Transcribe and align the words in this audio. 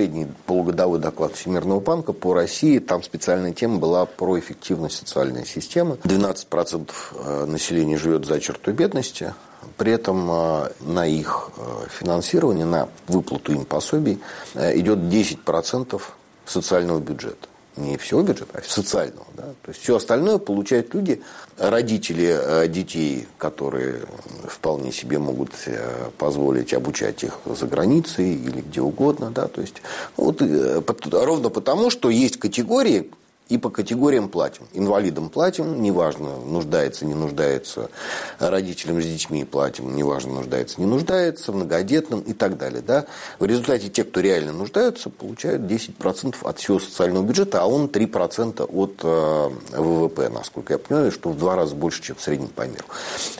последний 0.00 0.28
полугодовой 0.46 0.98
доклад 0.98 1.34
Всемирного 1.34 1.78
банка 1.78 2.14
по 2.14 2.32
России, 2.32 2.78
там 2.78 3.02
специальная 3.02 3.52
тема 3.52 3.76
была 3.78 4.06
про 4.06 4.38
эффективность 4.38 4.96
социальной 4.96 5.44
системы. 5.44 5.98
12% 6.04 6.90
э, 7.12 7.44
населения 7.44 7.98
живет 7.98 8.24
за 8.24 8.40
чертой 8.40 8.72
бедности, 8.72 9.34
при 9.76 9.92
этом 9.92 10.26
э, 10.30 10.68
на 10.80 11.06
их 11.06 11.50
э, 11.58 11.86
финансирование, 11.90 12.64
на 12.64 12.88
выплату 13.08 13.52
им 13.52 13.66
пособий 13.66 14.20
идет 14.54 15.00
10% 15.00 16.00
социального 16.46 16.98
бюджета 16.98 17.46
не 17.80 17.96
всего 17.96 18.22
бюджета, 18.22 18.58
а 18.58 18.62
социального. 18.62 19.26
Да? 19.36 19.42
То 19.62 19.70
есть 19.70 19.80
все 19.82 19.96
остальное 19.96 20.38
получают 20.38 20.94
люди, 20.94 21.22
родители 21.58 22.36
э, 22.38 22.68
детей, 22.68 23.26
которые 23.38 24.02
вполне 24.46 24.92
себе 24.92 25.18
могут 25.18 25.50
э, 25.66 26.10
позволить 26.18 26.72
обучать 26.74 27.24
их 27.24 27.38
за 27.44 27.66
границей 27.66 28.34
или 28.34 28.60
где 28.60 28.80
угодно. 28.80 29.30
Да? 29.30 29.48
То 29.48 29.60
есть, 29.60 29.82
вот, 30.16 30.42
э, 30.42 30.82
ровно 31.10 31.50
потому, 31.50 31.90
что 31.90 32.10
есть 32.10 32.38
категории, 32.38 33.10
и 33.50 33.58
по 33.58 33.68
категориям 33.68 34.28
платим. 34.28 34.66
Инвалидам 34.72 35.28
платим, 35.28 35.82
неважно, 35.82 36.38
нуждается, 36.38 37.04
не 37.04 37.14
нуждается, 37.14 37.90
родителям 38.38 39.02
с 39.02 39.04
детьми 39.04 39.44
платим, 39.44 39.94
неважно, 39.94 40.34
нуждается, 40.34 40.80
не 40.80 40.86
нуждается, 40.86 41.52
многодетным 41.52 42.20
и 42.20 42.32
так 42.32 42.56
далее. 42.56 42.80
Да? 42.80 43.06
В 43.40 43.44
результате 43.44 43.88
те, 43.88 44.04
кто 44.04 44.20
реально 44.20 44.52
нуждаются, 44.52 45.10
получают 45.10 45.62
10% 45.62 46.36
от 46.42 46.58
всего 46.58 46.78
социального 46.78 47.24
бюджета, 47.24 47.62
а 47.62 47.66
он 47.66 47.86
3% 47.86 48.64
от 48.64 49.00
э, 49.02 49.50
ВВП, 49.76 50.28
насколько 50.28 50.74
я 50.74 50.78
понимаю, 50.78 51.10
что 51.10 51.30
в 51.30 51.36
два 51.36 51.56
раза 51.56 51.74
больше, 51.74 52.02
чем 52.02 52.16
в 52.16 52.22
среднем 52.22 52.48
по 52.48 52.62
миру. 52.62 52.84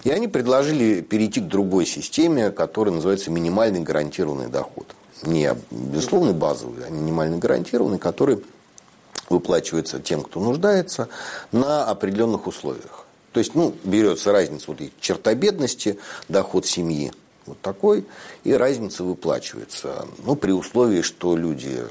И 0.03 0.11
они 0.11 0.27
предложили 0.27 1.03
перейти 1.03 1.41
к 1.41 1.47
другой 1.47 1.87
системе, 1.87 2.51
которая 2.51 2.95
называется 2.95 3.31
минимальный 3.31 3.81
гарантированный 3.81 4.49
доход. 4.49 4.87
Не 5.23 5.55
безусловно 5.71 6.33
базовый, 6.33 6.84
а 6.87 6.91
минимальный 6.91 7.39
гарантированный, 7.39 7.99
который 7.99 8.43
выплачивается 9.31 10.00
тем, 10.00 10.23
кто 10.23 10.41
нуждается, 10.41 11.09
на 11.53 11.84
определенных 11.84 12.47
условиях. 12.47 13.06
То 13.33 13.39
есть, 13.39 13.55
ну, 13.55 13.75
берется 13.84 14.33
разница 14.33 14.64
вот 14.69 14.81
и 14.81 14.92
черта 15.00 15.34
бедности, 15.34 15.98
доход 16.28 16.67
семьи 16.67 17.12
вот 17.47 17.61
такой, 17.61 18.05
и 18.45 18.53
разница 18.53 19.05
выплачивается. 19.05 20.06
Ну, 20.25 20.37
при 20.37 20.53
условии, 20.53 21.03
что 21.03 21.37
люди 21.37 21.84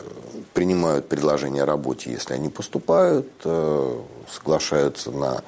принимают 0.53 1.07
предложение 1.07 1.63
о 1.63 1.65
работе, 1.65 2.11
если 2.11 2.33
они 2.33 2.49
поступают, 2.49 3.27
э, 3.43 3.99
соглашаются 4.31 5.11
на 5.11 5.41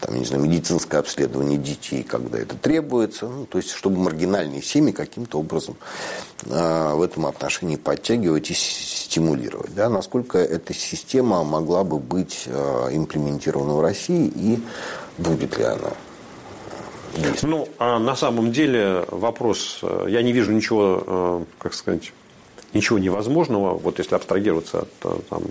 там, 0.00 0.18
не 0.18 0.24
знаю, 0.24 0.42
медицинское 0.42 0.98
обследование 0.98 1.58
детей, 1.58 2.02
когда 2.02 2.38
это 2.38 2.56
требуется. 2.56 3.28
Ну, 3.28 3.46
то 3.46 3.58
есть, 3.58 3.70
чтобы 3.70 3.98
маргинальные 3.98 4.62
семьи 4.62 4.92
каким-то 4.92 5.38
образом 5.38 5.76
э, 6.46 6.92
в 6.94 7.02
этом 7.02 7.26
отношении 7.26 7.76
подтягивать 7.76 8.50
и 8.50 8.54
стимулировать. 9.12 9.74
Да? 9.74 9.88
Насколько 9.90 10.38
эта 10.38 10.72
система 10.72 11.44
могла 11.44 11.84
бы 11.84 11.98
быть 11.98 12.44
э, 12.46 12.88
имплементирована 12.92 13.74
в 13.74 13.80
России 13.82 14.32
и 14.34 14.58
будет 15.18 15.58
ли 15.58 15.64
она? 15.64 15.92
Ну, 17.42 17.68
а 17.78 17.98
на 17.98 18.16
самом 18.16 18.52
деле 18.52 19.04
вопрос, 19.10 19.80
э, 19.82 20.06
я 20.08 20.22
не 20.22 20.32
вижу 20.32 20.52
ничего, 20.52 21.04
э, 21.06 21.44
как 21.58 21.74
сказать, 21.74 22.12
ничего 22.72 22.98
невозможного, 22.98 23.74
вот 23.74 23.98
если 23.98 24.14
абстрагироваться 24.14 24.86
от 25.02 25.28
там, 25.28 25.42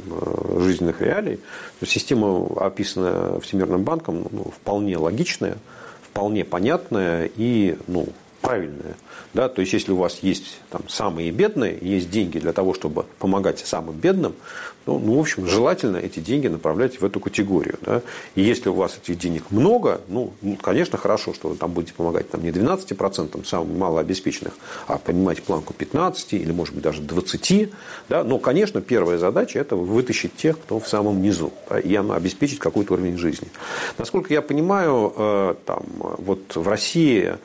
жизненных 0.58 1.02
реалий, 1.02 1.40
то 1.80 1.86
система, 1.86 2.48
описанная 2.60 3.40
Всемирным 3.42 3.84
банком, 3.84 4.26
ну, 4.32 4.46
вполне 4.46 4.98
логичная, 4.98 5.58
вполне 6.02 6.44
понятная 6.44 7.30
и 7.36 7.78
ну, 7.86 8.08
правильная. 8.42 8.96
Да? 9.34 9.48
То 9.50 9.62
есть, 9.62 9.74
если 9.74 9.92
у 9.92 9.98
вас 9.98 10.20
есть 10.22 10.60
там, 10.70 10.88
самые 10.90 11.32
бедные, 11.32 11.78
есть 11.82 12.10
деньги 12.10 12.40
для 12.40 12.54
того, 12.54 12.74
чтобы 12.74 13.06
помогать 13.20 13.60
самым 13.60 13.96
бедным, 13.96 14.36
ну, 14.88 14.98
ну, 14.98 15.18
в 15.18 15.20
общем, 15.20 15.46
желательно 15.48 15.98
эти 15.98 16.20
деньги 16.20 16.48
направлять 16.48 17.00
в 17.00 17.06
эту 17.06 17.20
категорию. 17.20 17.78
Да? 17.82 18.02
И 18.34 18.42
если 18.42 18.70
у 18.70 18.74
вас 18.74 18.98
этих 19.02 19.18
денег 19.20 19.52
много, 19.52 20.02
ну, 20.08 20.34
ну 20.42 20.56
конечно, 20.56 20.98
хорошо, 20.98 21.34
что 21.34 21.50
вы 21.50 21.56
там 21.56 21.72
будете 21.72 21.94
помогать 21.94 22.30
там, 22.30 22.44
не 22.44 22.50
12% 22.50 23.46
самым 23.46 23.78
малообеспеченных, 23.78 24.54
а 24.88 24.98
поднимать 24.98 25.44
планку 25.44 25.74
15 25.74 26.34
или, 26.34 26.52
может 26.52 26.74
быть, 26.74 26.84
даже 26.84 27.02
20. 27.02 27.70
Да? 28.10 28.24
Но, 28.24 28.40
конечно, 28.40 28.82
первая 28.82 29.20
задача– 29.20 29.60
это 29.62 29.76
вытащить 29.76 30.36
тех, 30.36 30.60
кто 30.60 30.80
в 30.80 30.88
самом 30.88 31.22
низу, 31.22 31.54
да? 31.70 31.80
и 31.80 31.96
обеспечить 31.96 32.58
какой-то 32.58 32.94
уровень 32.94 33.18
жизни. 33.18 33.50
Насколько 34.00 34.34
я 34.34 34.42
понимаю, 34.42 35.14
э, 35.16 35.56
там, 35.66 35.84
вот 36.00 36.56
в 36.56 36.68
России 36.68 37.38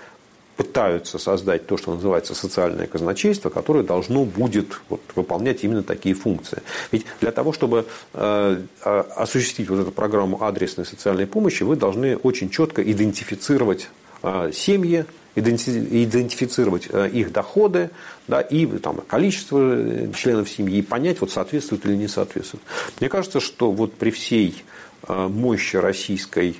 пытаются 0.56 1.18
создать 1.18 1.66
то, 1.66 1.76
что 1.76 1.94
называется 1.94 2.34
социальное 2.34 2.86
казначейство, 2.86 3.50
которое 3.50 3.84
должно 3.84 4.24
будет 4.24 4.80
вот, 4.88 5.00
выполнять 5.14 5.64
именно 5.64 5.82
такие 5.82 6.14
функции. 6.14 6.62
Ведь 6.92 7.06
для 7.20 7.30
того, 7.30 7.52
чтобы 7.52 7.86
э, 8.14 8.62
осуществить 8.82 9.68
вот 9.68 9.80
эту 9.80 9.92
программу 9.92 10.42
адресной 10.42 10.86
социальной 10.86 11.26
помощи, 11.26 11.62
вы 11.62 11.76
должны 11.76 12.16
очень 12.16 12.48
четко 12.50 12.82
идентифицировать 12.82 13.90
э, 14.22 14.50
семьи, 14.52 15.04
идентифицировать 15.36 16.88
э, 16.90 17.10
их 17.12 17.32
доходы 17.32 17.90
да, 18.26 18.40
и 18.40 18.66
там, 18.78 19.02
количество 19.06 19.58
э, 19.60 20.10
членов 20.16 20.48
семьи, 20.48 20.78
и 20.78 20.82
понять, 20.82 21.20
вот, 21.20 21.30
соответствует 21.30 21.84
или 21.84 21.94
не 21.94 22.08
соответствует. 22.08 22.62
Мне 23.00 23.10
кажется, 23.10 23.40
что 23.40 23.70
вот 23.70 23.92
при 23.94 24.10
всей 24.10 24.64
э, 25.06 25.28
мощи 25.28 25.76
российской 25.76 26.56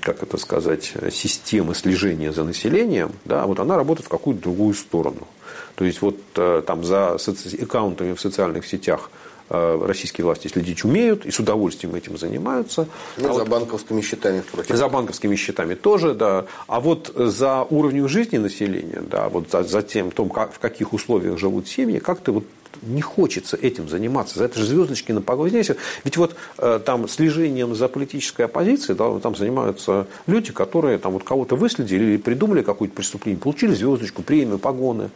как 0.00 0.22
это 0.22 0.36
сказать, 0.36 0.92
системы 1.12 1.74
слежения 1.74 2.32
за 2.32 2.44
населением, 2.44 3.12
да, 3.24 3.46
вот 3.46 3.60
она 3.60 3.76
работает 3.76 4.06
в 4.06 4.10
какую-то 4.10 4.42
другую 4.42 4.74
сторону. 4.74 5.28
То 5.76 5.84
есть 5.84 6.02
вот 6.02 6.16
э, 6.36 6.62
там 6.66 6.84
за 6.84 7.16
аккаунтами 7.62 8.14
в 8.14 8.20
социальных 8.20 8.66
сетях 8.66 9.10
э, 9.48 9.82
российские 9.84 10.24
власти 10.24 10.48
следить 10.48 10.84
умеют 10.84 11.24
и 11.24 11.30
с 11.30 11.38
удовольствием 11.38 11.94
этим 11.94 12.18
занимаются. 12.18 12.86
Ну, 13.16 13.30
а 13.30 13.32
за 13.32 13.40
вот, 13.40 13.48
банковскими 13.48 14.00
счетами, 14.00 14.40
впрочем. 14.40 14.76
За 14.76 14.88
банковскими 14.88 15.36
счетами 15.36 15.74
тоже, 15.74 16.14
да. 16.14 16.46
А 16.66 16.80
вот 16.80 17.12
за 17.14 17.62
уровнем 17.62 18.08
жизни 18.08 18.38
населения, 18.38 19.02
да, 19.08 19.28
вот 19.28 19.50
за, 19.50 19.62
за 19.62 19.82
тем, 19.82 20.10
том, 20.10 20.28
как, 20.28 20.52
в 20.52 20.58
каких 20.58 20.92
условиях 20.92 21.38
живут 21.38 21.68
семьи, 21.68 21.98
как-то 21.98 22.32
вот 22.32 22.44
не 22.82 23.02
хочется 23.02 23.56
этим 23.56 23.88
заниматься. 23.88 24.38
За 24.38 24.44
это 24.44 24.58
же 24.58 24.66
звездочки 24.66 25.12
на 25.12 25.22
погоде. 25.22 25.62
Ведь 26.04 26.16
вот 26.16 26.36
э, 26.58 26.80
там 26.84 27.08
слежением 27.08 27.74
за 27.74 27.88
политической 27.88 28.42
оппозицией 28.42 28.96
да, 28.96 29.18
там 29.20 29.36
занимаются 29.36 30.06
люди, 30.26 30.52
которые 30.52 30.98
там 30.98 31.12
вот 31.12 31.24
кого-то 31.24 31.56
выследили 31.56 32.04
или 32.12 32.16
придумали 32.16 32.62
какое-то 32.62 32.94
преступление, 32.94 33.40
получили 33.40 33.74
звездочку, 33.74 34.22
премию, 34.22 34.58
погоны. 34.58 35.10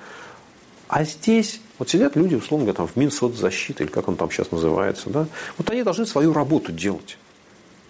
А 0.88 1.04
здесь 1.04 1.60
вот 1.78 1.88
сидят 1.88 2.14
люди, 2.14 2.34
условно 2.34 2.66
говоря, 2.66 2.76
там, 2.76 2.86
в 2.86 2.96
Минсоцзащиты, 2.96 3.84
или 3.84 3.90
как 3.90 4.08
он 4.08 4.16
там 4.16 4.30
сейчас 4.30 4.50
называется, 4.50 5.10
да, 5.10 5.26
вот 5.58 5.70
они 5.70 5.82
должны 5.82 6.06
свою 6.06 6.32
работу 6.32 6.72
делать. 6.72 7.18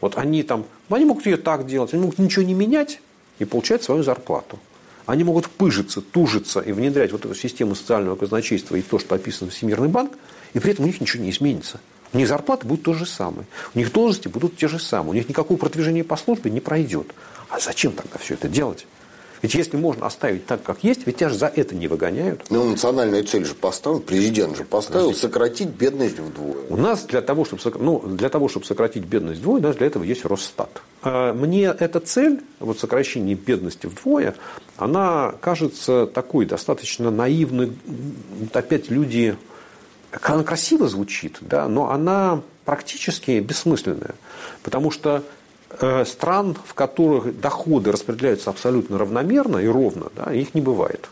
Вот 0.01 0.17
они 0.17 0.43
там, 0.43 0.65
они 0.89 1.05
могут 1.05 1.27
ее 1.27 1.37
так 1.37 1.67
делать, 1.67 1.93
они 1.93 2.03
могут 2.03 2.19
ничего 2.19 2.45
не 2.45 2.55
менять 2.55 3.01
и 3.39 3.45
получать 3.45 3.83
свою 3.83 4.03
зарплату. 4.03 4.59
Они 5.07 5.25
могут 5.25 5.49
пыжиться, 5.49 6.01
тужиться 6.01 6.61
и 6.61 6.73
внедрять 6.73 7.13
вот 7.13 7.25
эту 7.25 7.35
систему 7.35 7.75
социального 7.75 8.17
казначейства 8.17 8.77
и 8.77 8.83
то, 8.83 8.99
что 8.99 9.15
описано 9.15 9.51
в 9.51 9.55
Всемирный 9.55 9.89
банк, 9.89 10.13
и 10.55 10.59
при 10.59 10.73
этом 10.73 10.85
у 10.85 10.89
них 10.89 11.01
ничего 11.01 11.23
не 11.23 11.31
изменится. 11.31 11.81
У 12.13 12.19
них 12.19 12.29
зарплаты 12.29 12.67
будут 12.67 12.85
то 12.85 12.95
же 12.95 13.07
самое. 13.07 13.47
У 13.75 13.79
них 13.79 13.93
должности 13.93 14.29
будут 14.29 14.57
те 14.57 14.69
же 14.69 14.79
самые. 14.79 15.11
У 15.11 15.15
них 15.15 15.29
никакого 15.29 15.59
продвижения 15.59 16.05
по 16.05 16.17
службе 16.17 16.51
не 16.51 16.61
пройдет. 16.61 17.09
А 17.51 17.59
зачем 17.59 17.93
тогда 17.93 18.19
все 18.19 18.35
это 18.35 18.49
делать? 18.49 18.87
Ведь 19.43 19.55
если 19.55 19.77
можно 19.77 20.07
оставить 20.07 20.47
так, 20.47 20.63
как 20.63 20.85
есть, 20.85 21.07
ведь 21.07 21.17
тебя 21.17 21.29
же 21.29 21.37
за 21.37 21.49
это 21.49 21.75
не 21.75 21.87
выгоняют. 21.87 22.47
Ну, 22.49 22.65
национальная 22.65 23.23
цель 23.25 23.45
же 23.45 23.55
поставил, 23.55 24.01
президент 24.01 24.57
же 24.57 24.65
поставил 24.65 25.09
Подождите. 25.09 25.27
сократить 25.27 25.69
бедность 25.69 26.19
вдвое. 26.19 26.65
У 26.71 26.79
нас 26.79 27.05
для 27.05 27.21
того, 27.21 27.45
чтобы, 27.45 27.61
ну, 27.79 27.99
для 28.07 28.31
того, 28.31 28.49
чтобы 28.49 28.65
сократить 28.65 29.05
бедность 29.05 29.41
вдвое, 29.41 29.61
у 29.61 29.63
нас 29.63 29.77
для 29.77 29.87
этого 29.89 30.03
есть 30.03 30.25
Росстат. 30.25 30.81
А 31.05 31.33
мне 31.33 31.67
эта 31.67 32.01
цель, 32.01 32.41
вот 32.61 32.79
сокращение 32.79 33.35
бедности 33.37 33.87
вдвое, 33.87 34.35
она 34.77 35.35
кажется 35.41 36.07
такой 36.07 36.47
достаточно 36.47 37.11
наивной. 37.11 37.73
Опять 38.53 38.91
люди... 38.91 39.37
Она 40.23 40.45
красиво 40.45 40.89
звучит, 40.89 41.39
да, 41.41 41.67
но 41.69 41.91
она 41.91 42.41
практически 42.65 43.41
бессмысленная. 43.41 44.15
Потому 44.63 44.93
что 44.93 45.25
Э, 45.81 46.05
стран, 46.05 46.57
в 46.65 46.75
которых 46.75 47.41
доходы 47.41 47.91
распределяются 47.91 48.51
абсолютно 48.51 48.97
равномерно 48.97 49.59
и 49.59 49.67
ровно, 49.67 50.07
да, 50.15 50.33
их 50.33 50.55
не 50.55 50.61
бывает. 50.61 51.09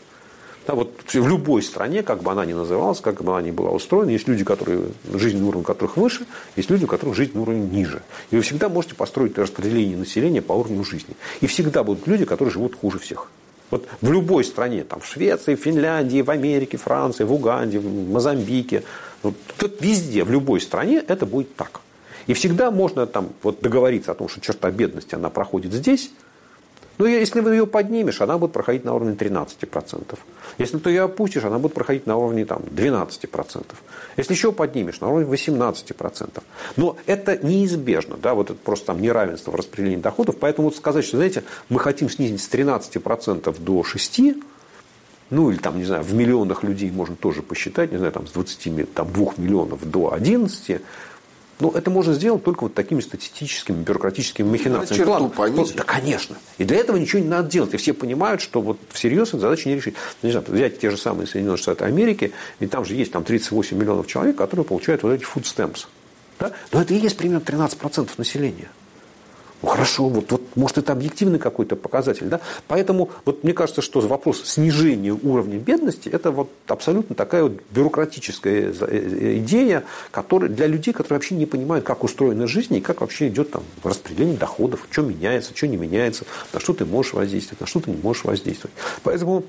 Да, 0.67 0.75
вот 0.75 0.93
в 1.07 1.29
любой 1.29 1.63
стране, 1.63 2.03
как 2.03 2.23
бы 2.23 2.31
она 2.31 2.45
ни 2.47 2.53
называлась, 2.53 3.01
как 3.01 3.23
бы 3.23 3.33
она 3.33 3.43
ни 3.43 3.51
была 3.51 3.71
устроена, 3.71 4.11
есть 4.11 4.29
люди, 4.29 4.45
которые, 4.45 4.85
жизненный 5.13 5.49
уровень 5.49 5.65
которых 5.65 5.97
выше, 5.97 6.25
есть 6.55 6.71
люди, 6.71 6.85
у 6.85 6.87
которых 6.87 7.17
жизненный 7.17 7.43
уровень 7.43 7.69
ниже. 7.71 8.03
И 8.31 8.37
вы 8.37 8.43
всегда 8.43 8.69
можете 8.69 8.95
построить 8.95 9.37
распределение 9.39 9.97
населения 9.97 10.41
по 10.41 10.53
уровню 10.53 10.85
жизни. 10.85 11.17
И 11.41 11.47
всегда 11.47 11.83
будут 11.83 12.07
люди, 12.07 12.25
которые 12.25 12.53
живут 12.53 12.77
хуже 12.77 13.01
всех. 13.01 13.29
Вот 13.71 13.89
в 14.03 14.13
любой 14.13 14.45
стране, 14.45 14.85
там, 14.85 15.01
в 15.01 15.07
Швеции, 15.07 15.55
в 15.55 15.61
Финляндии, 15.61 16.21
в 16.21 16.31
Америке, 16.31 16.77
Франции, 16.77 17.25
в 17.25 17.33
Уганде, 17.33 17.79
в 17.79 18.13
Мозамбике, 18.13 18.85
вот, 19.23 19.35
везде, 19.81 20.25
в 20.25 20.31
любой 20.31 20.61
стране 20.61 21.03
это 21.09 21.27
будет 21.27 21.57
так. 21.57 21.81
И 22.27 22.35
всегда 22.35 22.71
можно 22.71 23.07
там, 23.07 23.31
вот, 23.43 23.61
договориться 23.63 24.13
о 24.13 24.15
том, 24.15 24.29
что 24.29 24.41
черта 24.41 24.71
бедности 24.71 25.15
она 25.15 25.31
проходит 25.31 25.73
здесь. 25.73 26.11
Но 27.03 27.09
если 27.09 27.41
вы 27.41 27.57
ее 27.57 27.67
поднимешь, 27.67 28.21
она 28.21 28.39
будет 28.39 28.53
проходить 28.53 28.85
на 28.85 28.95
уровне 28.95 29.15
13%. 29.15 30.17
Если 30.59 30.79
ты 30.79 30.91
ее 30.91 31.03
опустишь, 31.03 31.43
она 31.43 31.59
будет 31.59 31.75
проходить 31.75 32.07
на 32.07 32.17
уровне 32.17 32.45
там, 32.45 32.61
12%. 32.61 33.67
Если 34.17 34.33
еще 34.33 34.53
поднимешь, 34.53 35.01
на 35.01 35.09
уровне 35.09 35.27
18%. 35.29 36.43
Но 36.77 36.97
это 37.07 37.45
неизбежно. 37.45 38.17
Да, 38.23 38.35
вот 38.35 38.51
это 38.51 38.59
просто 38.63 38.87
там 38.87 39.03
неравенство 39.03 39.51
в 39.51 39.57
распределении 39.57 39.97
доходов. 39.97 40.37
Поэтому 40.39 40.69
вот 40.69 40.77
сказать, 40.77 41.05
что, 41.05 41.17
знаете, 41.17 41.43
мы 41.69 41.81
хотим 41.81 42.09
снизить 42.09 42.41
с 42.41 42.49
13% 42.49 43.61
до 43.61 43.81
6%, 43.81 44.41
ну 45.31 45.51
или 45.51 45.59
там, 45.59 45.79
не 45.79 45.85
знаю, 45.85 46.05
в 46.05 46.15
миллионах 46.15 46.63
людей 46.63 46.93
можно 46.93 47.17
тоже 47.17 47.43
посчитать, 47.43 47.91
не 47.91 47.99
знаю, 47.99 48.13
там 48.13 48.29
с 48.29 48.31
20, 48.31 48.95
там, 48.95 49.13
2 49.13 49.33
миллионов 49.39 49.91
до 49.91 50.13
11, 50.13 50.83
ну, 51.63 51.71
это 51.71 51.91
можно 51.91 52.13
сделать 52.13 52.43
только 52.43 52.65
вот 52.65 52.75
такими 52.75 53.01
статистическими, 53.01 53.85
бюрократическими 53.85 54.49
махинациями. 54.49 54.99
Черту 54.99 55.13
План, 55.13 55.31
понизить. 55.31 55.77
Да, 55.77 55.85
конечно. 55.85 56.37
И 56.59 56.65
для 56.65 56.79
этого 56.79 56.97
ничего 56.97 57.23
не 57.23 57.29
надо 57.29 57.49
делать. 57.49 57.73
И 57.73 57.77
все 57.77 57.93
понимают, 57.93 58.41
что 58.41 58.61
вот 58.61 58.79
всерьез 58.91 59.29
эту 59.29 59.39
задачу 59.39 59.69
не 59.69 59.77
решить. 59.77 59.95
Ну, 60.23 60.27
не 60.27 60.33
знаю, 60.33 60.45
взять 60.49 60.81
те 60.81 60.91
же 60.91 60.97
самые 60.97 61.29
Соединенные 61.29 61.59
Штаты 61.59 61.85
Америки, 61.85 62.33
ведь 62.59 62.73
там 62.73 62.85
же 62.85 62.97
есть 62.97 63.13
там 63.13 63.23
38 63.23 63.79
миллионов 63.79 64.09
человек, 64.09 64.37
которые 64.37 64.67
получают 64.67 65.05
вот 65.05 65.13
эти 65.13 65.23
food 65.23 65.45
stamps. 65.45 65.87
Да? 66.41 66.51
Но 66.73 66.83
это 66.83 66.95
и 66.95 66.99
есть 66.99 67.17
примерно 67.17 67.45
13% 67.45 68.11
населения. 68.17 68.69
Ну, 69.63 69.69
хорошо, 69.69 70.09
вот, 70.09 70.31
вот 70.33 70.43
может 70.57 70.79
это 70.79 70.93
объективный 70.93 71.39
какой-то 71.39 71.77
показатель. 71.77 72.27
Да? 72.27 72.41
Поэтому 72.67 73.11
вот 73.25 73.45
мне 73.45 73.53
кажется, 73.53 73.81
что 73.81 74.01
вопрос 74.01 74.43
снижения 74.45 75.13
уровня 75.13 75.59
бедности 75.59 76.09
это 76.09 76.33
вот 76.33 76.51
абсолютно 76.67 77.15
такая 77.15 77.45
вот 77.45 77.61
бюрократическая 77.71 78.73
э, 78.73 78.75
э, 78.81 79.39
идея, 79.39 79.85
которая 80.11 80.51
для 80.51 80.67
людей, 80.67 80.93
которые 80.93 81.19
вообще 81.19 81.37
не 81.37 81.47
понимают, 81.47 81.85
как 81.85 82.03
устроена 82.03 82.49
жизнь 82.49 82.75
и 82.75 82.81
как 82.81 83.01
вообще 83.01 83.29
идет 83.29 83.53
там 83.53 83.63
распределение 83.85 84.37
доходов, 84.37 84.87
что 84.91 85.03
меняется, 85.03 85.53
что 85.55 85.69
не 85.69 85.77
меняется, 85.77 86.25
на 86.53 86.59
что 86.59 86.73
ты 86.73 86.85
можешь 86.85 87.13
воздействовать, 87.13 87.61
на 87.61 87.67
что 87.67 87.81
ты 87.81 87.91
не 87.91 88.03
можешь 88.03 88.25
воздействовать. 88.25 88.75
Поэтому 89.05 89.45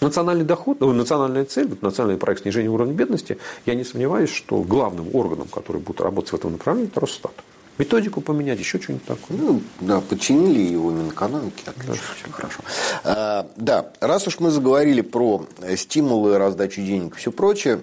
Национальный 0.00 0.44
доход, 0.44 0.78
ну, 0.78 0.92
национальная 0.92 1.44
цель, 1.44 1.68
национальный 1.80 2.20
проект 2.20 2.42
снижения 2.42 2.68
уровня 2.68 2.92
бедности, 2.92 3.38
я 3.66 3.74
не 3.74 3.82
сомневаюсь, 3.82 4.30
что 4.30 4.62
главным 4.62 5.12
органом, 5.12 5.48
который 5.48 5.80
будет 5.80 6.00
работать 6.00 6.30
в 6.30 6.36
этом 6.36 6.52
направлении, 6.52 6.88
это 6.88 7.00
Росстат. 7.00 7.32
Методику 7.78 8.20
поменять, 8.20 8.58
еще 8.58 8.80
что-нибудь 8.80 9.06
такое. 9.06 9.38
Ну, 9.38 9.62
да, 9.80 10.00
подчинили 10.00 10.60
его 10.60 10.90
Минэкономики. 10.90 11.62
Отлично, 11.64 11.94
да. 11.94 12.14
все 12.16 12.30
хорошо. 12.30 12.60
А, 13.04 13.50
да, 13.56 13.86
раз 14.00 14.26
уж 14.26 14.40
мы 14.40 14.50
заговорили 14.50 15.00
про 15.00 15.46
стимулы, 15.76 16.38
раздачу 16.38 16.82
денег 16.82 17.14
и 17.14 17.18
все 17.18 17.30
прочее, 17.30 17.80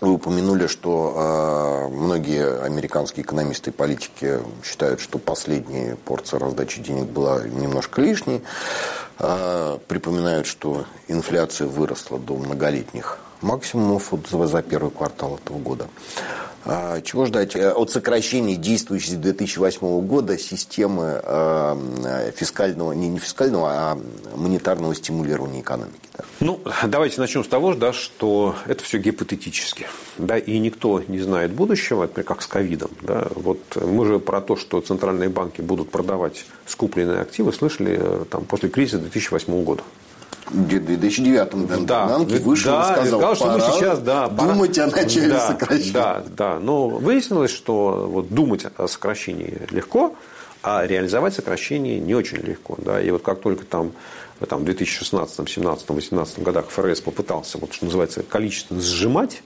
вы 0.00 0.14
упомянули, 0.14 0.66
что 0.66 1.88
э, 1.88 1.94
многие 1.94 2.62
американские 2.62 3.24
экономисты 3.24 3.70
и 3.70 3.72
политики 3.72 4.40
считают, 4.64 5.00
что 5.00 5.18
последняя 5.18 5.96
порция 6.04 6.40
раздачи 6.40 6.82
денег 6.82 7.04
была 7.04 7.42
немножко 7.44 8.00
лишней. 8.00 8.42
Э, 9.18 9.78
припоминают, 9.86 10.46
что 10.46 10.84
инфляция 11.06 11.68
выросла 11.68 12.18
до 12.18 12.34
многолетних 12.36 13.18
максимумов 13.40 14.10
вот 14.10 14.26
за 14.26 14.62
первый 14.62 14.90
квартал 14.90 15.38
этого 15.42 15.58
года. 15.58 15.88
А, 16.66 17.00
чего 17.02 17.26
ждать 17.26 17.54
э, 17.56 17.70
от 17.70 17.90
сокращения 17.90 18.56
действующей 18.56 19.12
с 19.12 19.16
2008 19.16 20.00
года 20.06 20.38
системы 20.38 21.20
э, 21.22 22.32
фискального, 22.34 22.92
не, 22.92 23.08
не 23.08 23.18
фискального, 23.18 23.68
а 23.70 23.98
монетарного 24.34 24.94
стимулирования 24.94 25.60
экономики? 25.60 26.00
Ну, 26.40 26.60
давайте 26.86 27.20
начнем 27.20 27.44
с 27.44 27.48
того, 27.48 27.74
да, 27.74 27.92
что 27.92 28.54
это 28.66 28.82
все 28.82 28.98
гипотетически. 28.98 29.86
Да, 30.16 30.38
и 30.38 30.58
никто 30.58 31.02
не 31.06 31.20
знает 31.20 31.52
будущего, 31.52 32.02
например, 32.02 32.26
как 32.26 32.40
с 32.40 32.46
ковидом. 32.46 32.90
Да. 33.02 33.28
Вот 33.34 33.58
мы 33.76 34.06
же 34.06 34.18
про 34.18 34.40
то, 34.40 34.56
что 34.56 34.80
центральные 34.80 35.28
банки 35.28 35.60
будут 35.60 35.90
продавать 35.90 36.46
скупленные 36.66 37.20
активы, 37.20 37.52
слышали 37.52 37.98
э, 38.00 38.24
там, 38.30 38.44
после 38.44 38.70
кризиса 38.70 38.98
2008 38.98 39.64
года. 39.64 39.82
В 40.46 40.68
2009 40.68 41.86
да, 41.86 42.06
Бенанке 42.06 42.38
вышел 42.38 42.72
да, 42.72 42.80
и 42.80 42.92
сказал, 42.92 43.20
сказал 43.20 43.34
что 43.36 43.50
мы 43.50 43.60
сейчас 43.60 43.98
да, 44.00 44.28
думать 44.28 44.76
пора... 44.76 44.88
о 44.88 44.90
начале 44.90 45.28
да, 45.28 45.46
сокращения. 45.48 45.92
Да, 45.92 46.24
да, 46.36 46.58
но 46.58 46.88
выяснилось, 46.88 47.50
что 47.50 48.08
вот 48.10 48.28
думать 48.28 48.66
о 48.76 48.86
сокращении 48.86 49.62
легко, 49.70 50.14
а 50.62 50.86
реализовать 50.86 51.34
сокращение 51.34 51.98
не 51.98 52.14
очень 52.14 52.38
легко. 52.38 52.76
Да? 52.78 53.00
И 53.00 53.10
вот 53.10 53.22
как 53.22 53.40
только 53.40 53.64
там, 53.64 53.92
там, 54.48 54.60
в 54.60 54.64
2016, 54.64 55.36
2017, 55.36 55.86
2018 55.86 56.42
годах 56.42 56.66
ФРС 56.68 57.00
попытался, 57.00 57.58
вот, 57.58 57.72
что 57.72 57.86
называется, 57.86 58.22
количественно 58.22 58.80
сжимать, 58.80 59.42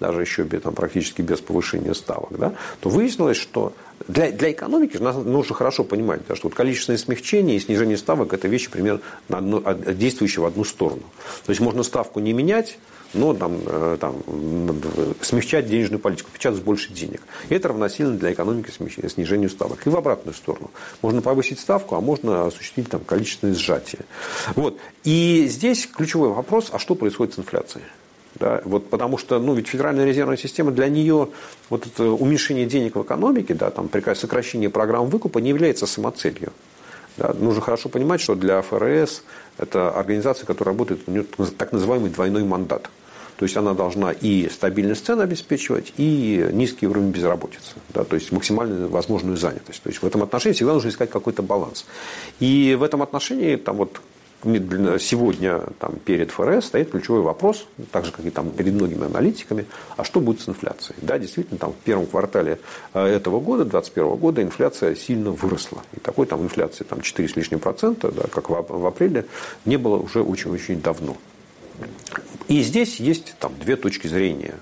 даже 0.00 0.20
еще 0.20 0.44
там, 0.44 0.74
практически 0.74 1.22
без 1.22 1.40
повышения 1.40 1.94
ставок, 1.94 2.36
да, 2.38 2.54
то 2.80 2.88
выяснилось, 2.88 3.36
что 3.36 3.72
для, 4.08 4.30
для 4.30 4.52
экономики 4.52 4.96
нужно 4.96 5.54
хорошо 5.54 5.84
понимать, 5.84 6.22
да, 6.28 6.36
что 6.36 6.48
вот 6.48 6.54
количественное 6.54 6.98
смягчение 6.98 7.56
и 7.56 7.60
снижение 7.60 7.96
ставок– 7.96 8.32
это 8.34 8.48
вещи 8.48 8.70
примерно 8.70 9.00
на 9.28 9.38
одну, 9.38 9.62
действующие 9.94 10.42
в 10.42 10.46
одну 10.46 10.64
сторону. 10.64 11.02
То 11.44 11.50
есть 11.50 11.60
можно 11.60 11.82
ставку 11.82 12.20
не 12.20 12.32
менять, 12.32 12.78
но 13.14 13.34
там, 13.34 13.58
э, 13.66 13.96
там, 14.00 14.22
смягчать 15.20 15.68
денежную 15.68 16.00
политику, 16.00 16.30
печатать 16.32 16.62
больше 16.62 16.92
денег. 16.92 17.22
И 17.48 17.54
это 17.54 17.68
равносильно 17.68 18.16
для 18.16 18.32
экономики 18.32 18.70
снижению 18.70 19.50
ставок. 19.50 19.86
И 19.86 19.90
в 19.90 19.96
обратную 19.96 20.34
сторону. 20.34 20.70
Можно 21.02 21.20
повысить 21.20 21.60
ставку, 21.60 21.94
а 21.94 22.00
можно 22.00 22.46
осуществить 22.46 22.88
там, 22.88 23.00
количественное 23.04 23.54
сжатие. 23.54 24.02
Вот. 24.54 24.78
И 25.04 25.46
здесь 25.48 25.86
ключевой 25.86 26.30
вопрос, 26.30 26.70
а 26.72 26.78
что 26.78 26.94
происходит 26.94 27.34
с 27.34 27.38
инфляцией? 27.38 27.84
Да? 28.36 28.62
Вот 28.64 28.88
потому 28.88 29.18
что 29.18 29.38
ну, 29.38 29.54
ведь 29.54 29.68
Федеральная 29.68 30.04
резервная 30.04 30.36
система 30.36 30.70
для 30.70 30.88
нее 30.88 31.28
вот 31.70 31.86
это 31.86 32.04
уменьшение 32.04 32.66
денег 32.66 32.96
в 32.96 33.02
экономике, 33.02 33.54
да, 33.54 33.70
там, 33.70 33.90
сокращение 34.14 34.70
программ 34.70 35.08
выкупа 35.08 35.38
не 35.38 35.50
является 35.50 35.86
самоцелью. 35.86 36.52
Да? 37.16 37.34
Нужно 37.34 37.60
хорошо 37.60 37.88
понимать, 37.88 38.20
что 38.20 38.34
для 38.34 38.62
ФРС 38.62 39.22
это 39.58 39.90
организация, 39.90 40.46
которая 40.46 40.74
работает, 40.74 41.02
у 41.06 41.10
нее 41.10 41.24
так 41.56 41.72
называемый 41.72 42.10
двойной 42.10 42.44
мандат. 42.44 42.90
То 43.36 43.44
есть 43.44 43.56
она 43.56 43.74
должна 43.74 44.12
и 44.12 44.48
стабильность 44.48 45.04
цен 45.04 45.20
обеспечивать, 45.20 45.92
и 45.96 46.48
низкий 46.52 46.86
уровень 46.86 47.10
безработицы. 47.10 47.74
Да, 47.92 48.04
то 48.04 48.14
есть 48.14 48.30
максимальную 48.30 48.88
возможную 48.88 49.36
занятость. 49.36 49.82
То 49.82 49.88
есть 49.88 50.00
в 50.00 50.06
этом 50.06 50.22
отношении 50.22 50.54
всегда 50.54 50.74
нужно 50.74 50.90
искать 50.90 51.10
какой-то 51.10 51.42
баланс. 51.42 51.84
И 52.38 52.76
в 52.78 52.82
этом 52.82 53.02
отношении 53.02 53.56
там 53.56 53.76
вот 53.78 54.00
сегодня 54.44 55.60
там, 55.78 55.96
перед 56.04 56.30
ФРС 56.32 56.66
стоит 56.66 56.90
ключевой 56.90 57.20
вопрос, 57.20 57.66
так 57.92 58.04
же, 58.04 58.12
как 58.12 58.24
и 58.24 58.30
там, 58.30 58.50
перед 58.50 58.74
многими 58.74 59.06
аналитиками, 59.06 59.66
а 59.96 60.04
что 60.04 60.20
будет 60.20 60.40
с 60.40 60.48
инфляцией? 60.48 60.98
Да, 61.02 61.18
действительно, 61.18 61.58
там, 61.58 61.72
в 61.72 61.76
первом 61.76 62.06
квартале 62.06 62.58
э, 62.94 63.04
этого 63.04 63.40
года, 63.40 63.64
2021 63.64 64.16
года, 64.16 64.42
инфляция 64.42 64.96
сильно 64.96 65.30
выросла. 65.30 65.82
И 65.92 66.00
такой 66.00 66.26
там 66.26 66.42
инфляции 66.42 66.84
там, 66.84 67.00
4 67.00 67.28
с 67.28 67.36
лишним 67.36 67.60
процента, 67.60 68.10
да, 68.10 68.24
как 68.32 68.50
в, 68.50 68.66
в 68.68 68.86
апреле, 68.86 69.26
не 69.64 69.76
было 69.76 69.96
уже 69.96 70.22
очень-очень 70.22 70.82
давно. 70.82 71.16
И 72.48 72.62
здесь 72.62 73.00
есть 73.00 73.34
там, 73.38 73.52
две 73.58 73.76
точки 73.76 74.08
зрения. 74.08 74.54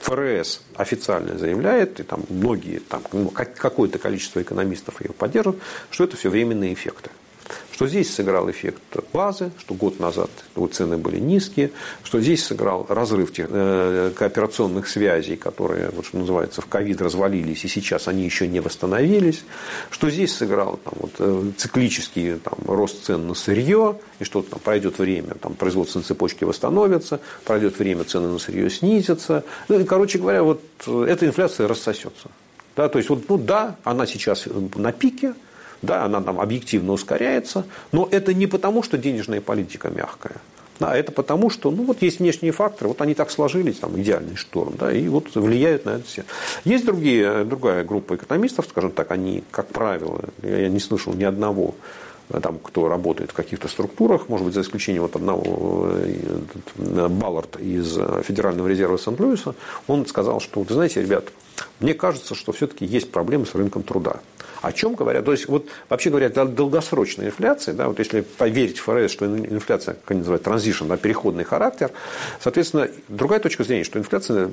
ФРС 0.00 0.62
официально 0.76 1.36
заявляет, 1.36 1.98
и 1.98 2.04
там 2.04 2.22
многие, 2.28 2.78
там, 2.78 3.02
ну, 3.12 3.30
какое-то 3.30 3.98
количество 3.98 4.40
экономистов 4.40 5.00
ее 5.00 5.12
поддерживают, 5.12 5.60
что 5.90 6.04
это 6.04 6.16
все 6.16 6.28
временные 6.28 6.72
эффекты 6.72 7.10
что 7.80 7.88
здесь 7.88 8.14
сыграл 8.14 8.50
эффект 8.50 8.82
базы, 9.10 9.52
что 9.56 9.72
год 9.72 10.00
назад 10.00 10.28
цены 10.70 10.98
были 10.98 11.18
низкие, 11.18 11.70
что 12.04 12.20
здесь 12.20 12.44
сыграл 12.44 12.84
разрыв 12.90 13.32
э, 13.38 14.12
кооперационных 14.14 14.86
связей, 14.86 15.36
которые, 15.36 15.88
вот, 15.88 16.04
что 16.04 16.18
называется, 16.18 16.60
в 16.60 16.66
ковид 16.66 17.00
развалились, 17.00 17.64
и 17.64 17.68
сейчас 17.68 18.06
они 18.06 18.22
еще 18.22 18.48
не 18.48 18.60
восстановились, 18.60 19.44
что 19.90 20.10
здесь 20.10 20.36
сыграл 20.36 20.78
там, 20.84 20.92
вот, 20.98 21.12
э, 21.20 21.52
циклический 21.56 22.34
там, 22.34 22.58
рост 22.66 23.04
цен 23.04 23.26
на 23.26 23.32
сырье, 23.32 23.98
и 24.18 24.24
что 24.24 24.42
там, 24.42 24.58
пройдет 24.58 24.98
время, 24.98 25.32
там, 25.40 25.54
производственные 25.54 26.04
цепочки 26.04 26.44
восстановятся, 26.44 27.18
пройдет 27.46 27.78
время, 27.78 28.04
цены 28.04 28.28
на 28.28 28.38
сырье 28.38 28.68
снизятся. 28.68 29.42
Ну, 29.68 29.80
и, 29.80 29.84
короче 29.84 30.18
говоря, 30.18 30.42
вот 30.42 30.60
э, 30.86 31.06
эта 31.08 31.24
инфляция 31.24 31.66
рассосется. 31.66 32.28
Да, 32.76 32.90
то 32.90 32.98
есть, 32.98 33.08
вот, 33.08 33.26
ну 33.30 33.38
да, 33.38 33.76
она 33.84 34.06
сейчас 34.06 34.46
на 34.76 34.92
пике, 34.92 35.32
да, 35.82 36.04
она 36.04 36.20
там 36.20 36.40
объективно 36.40 36.92
ускоряется, 36.92 37.64
но 37.92 38.08
это 38.10 38.34
не 38.34 38.46
потому, 38.46 38.82
что 38.82 38.98
денежная 38.98 39.40
политика 39.40 39.88
мягкая. 39.88 40.36
Да, 40.78 40.96
это 40.96 41.12
потому, 41.12 41.50
что 41.50 41.70
ну, 41.70 41.84
вот 41.84 42.00
есть 42.00 42.20
внешние 42.20 42.52
факторы, 42.52 42.88
вот 42.88 43.02
они 43.02 43.14
так 43.14 43.30
сложились, 43.30 43.76
там 43.76 44.00
идеальный 44.00 44.36
шторм, 44.36 44.74
да, 44.78 44.90
и 44.90 45.08
вот 45.08 45.34
влияют 45.34 45.84
на 45.84 45.90
это 45.90 46.04
все. 46.04 46.24
Есть 46.64 46.86
другие, 46.86 47.44
другая 47.44 47.84
группа 47.84 48.14
экономистов, 48.14 48.66
скажем 48.66 48.90
так, 48.90 49.10
они, 49.10 49.44
как 49.50 49.66
правило, 49.68 50.22
я 50.42 50.70
не 50.70 50.80
слышал 50.80 51.12
ни 51.12 51.24
одного 51.24 51.74
там, 52.42 52.58
кто 52.62 52.88
работает 52.88 53.32
в 53.32 53.34
каких-то 53.34 53.68
структурах, 53.68 54.28
может 54.28 54.46
быть, 54.46 54.54
за 54.54 54.60
исключением 54.60 55.02
вот 55.02 55.16
одного 55.16 55.90
э, 55.96 57.08
Баллард 57.08 57.56
из 57.56 57.98
Федерального 58.24 58.68
резерва 58.68 58.96
Сент-Луиса, 58.98 59.54
он 59.88 60.06
сказал, 60.06 60.40
что, 60.40 60.62
вы 60.62 60.72
знаете, 60.72 61.02
ребят, 61.02 61.24
мне 61.80 61.92
кажется, 61.92 62.34
что 62.34 62.52
все-таки 62.52 62.84
есть 62.84 63.10
проблемы 63.10 63.46
с 63.46 63.54
рынком 63.54 63.82
труда. 63.82 64.20
О 64.60 64.72
чем 64.72 64.94
говорят? 64.94 65.24
То 65.24 65.32
есть, 65.32 65.48
вот, 65.48 65.68
вообще 65.88 66.10
говоря, 66.10 66.28
для 66.28 66.44
долгосрочной 66.44 67.26
инфляции, 67.26 67.72
да, 67.72 67.88
вот 67.88 67.98
если 67.98 68.20
поверить 68.20 68.78
ФРС, 68.78 69.10
что 69.10 69.26
инфляция, 69.26 69.94
как 69.94 70.10
они 70.10 70.18
называют, 70.20 70.42
транзишн, 70.42 70.86
да, 70.86 70.96
переходный 70.96 71.44
характер, 71.44 71.90
соответственно, 72.40 72.88
другая 73.08 73.40
точка 73.40 73.64
зрения, 73.64 73.84
что 73.84 73.98
инфляция 73.98 74.50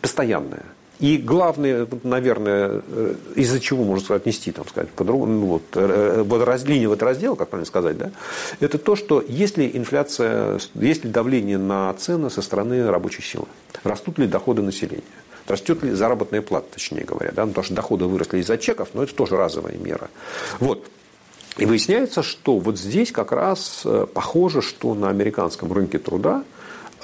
постоянная. 0.00 0.64
И 0.98 1.16
главное, 1.16 1.86
наверное, 2.02 2.82
э, 2.86 3.14
из-за 3.34 3.58
чего 3.58 3.84
можно 3.84 4.14
отнести, 4.14 4.52
там, 4.52 4.68
сказать, 4.68 4.90
по-другому, 4.90 5.32
ну, 5.32 5.46
вот, 5.46 5.62
э, 5.74 6.22
вот 6.26 6.42
раз, 6.42 6.64
линию 6.64 6.90
в 6.90 6.92
этот 6.92 7.04
раздел, 7.04 7.36
как 7.36 7.48
правильно 7.48 7.66
сказать, 7.66 7.96
да, 7.96 8.10
это 8.60 8.76
то, 8.76 8.96
что 8.96 9.24
есть 9.26 9.56
ли 9.56 9.70
инфляция, 9.72 10.60
есть 10.74 11.04
ли 11.04 11.10
давление 11.10 11.56
на 11.56 11.92
цены 11.94 12.28
со 12.28 12.42
стороны 12.42 12.90
рабочей 12.90 13.22
силы, 13.22 13.46
растут 13.82 14.18
ли 14.18 14.26
доходы 14.26 14.60
населения. 14.60 15.02
Растет 15.50 15.82
ли 15.82 15.92
заработная 15.92 16.42
плата, 16.42 16.66
точнее 16.72 17.04
говоря. 17.04 17.32
Да? 17.32 17.42
Ну, 17.44 17.48
потому 17.48 17.64
что 17.64 17.74
доходы 17.74 18.04
выросли 18.04 18.38
из-за 18.38 18.56
чеков, 18.56 18.90
но 18.94 19.02
это 19.02 19.14
тоже 19.14 19.36
разовая 19.36 19.76
мера. 19.76 20.08
Вот. 20.60 20.86
И 21.58 21.66
выясняется, 21.66 22.22
что 22.22 22.58
вот 22.58 22.78
здесь 22.78 23.10
как 23.10 23.32
раз 23.32 23.82
э, 23.84 24.06
похоже, 24.12 24.62
что 24.62 24.94
на 24.94 25.10
американском 25.10 25.72
рынке 25.72 25.98
труда 25.98 26.44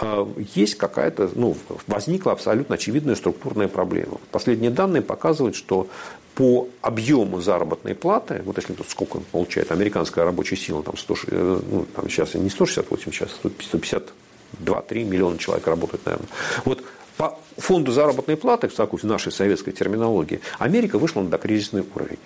э, 0.00 0.26
есть 0.55 0.76
какая-то, 0.76 1.31
ну, 1.35 1.57
возникла 1.88 2.33
абсолютно 2.33 2.76
очевидная 2.76 3.17
структурная 3.17 3.67
проблема. 3.67 4.19
Последние 4.31 4.71
данные 4.71 5.03
показывают, 5.03 5.57
что 5.57 5.88
по 6.37 6.69
объему 6.83 7.41
заработной 7.41 7.95
платы, 7.95 8.43
вот 8.45 8.59
если 8.59 8.75
тут 8.75 8.88
сколько 8.88 9.19
получает 9.19 9.73
американская 9.73 10.25
рабочая 10.25 10.57
сила, 10.57 10.83
там, 10.85 10.97
100, 10.97 11.15
э, 11.26 11.61
ну, 11.71 11.87
там 11.97 12.09
сейчас 12.09 12.35
не 12.35 12.49
168, 12.49 13.11
сейчас 13.11 13.31
152-3 13.43 15.05
миллиона 15.05 15.38
человек 15.38 15.67
работает, 15.67 16.07
наверное. 16.07 16.29
Вот 16.65 16.85
по 17.17 17.39
фонду 17.57 17.93
заработной 17.93 18.37
платы, 18.37 18.69
в 18.69 18.75
такой 18.75 19.01
нашей 19.03 19.33
советской 19.33 19.73
терминологии, 19.73 20.41
Америка 20.59 20.99
вышла 20.99 21.23
на 21.23 21.29
докризисный 21.29 21.85
уровень. 21.95 22.19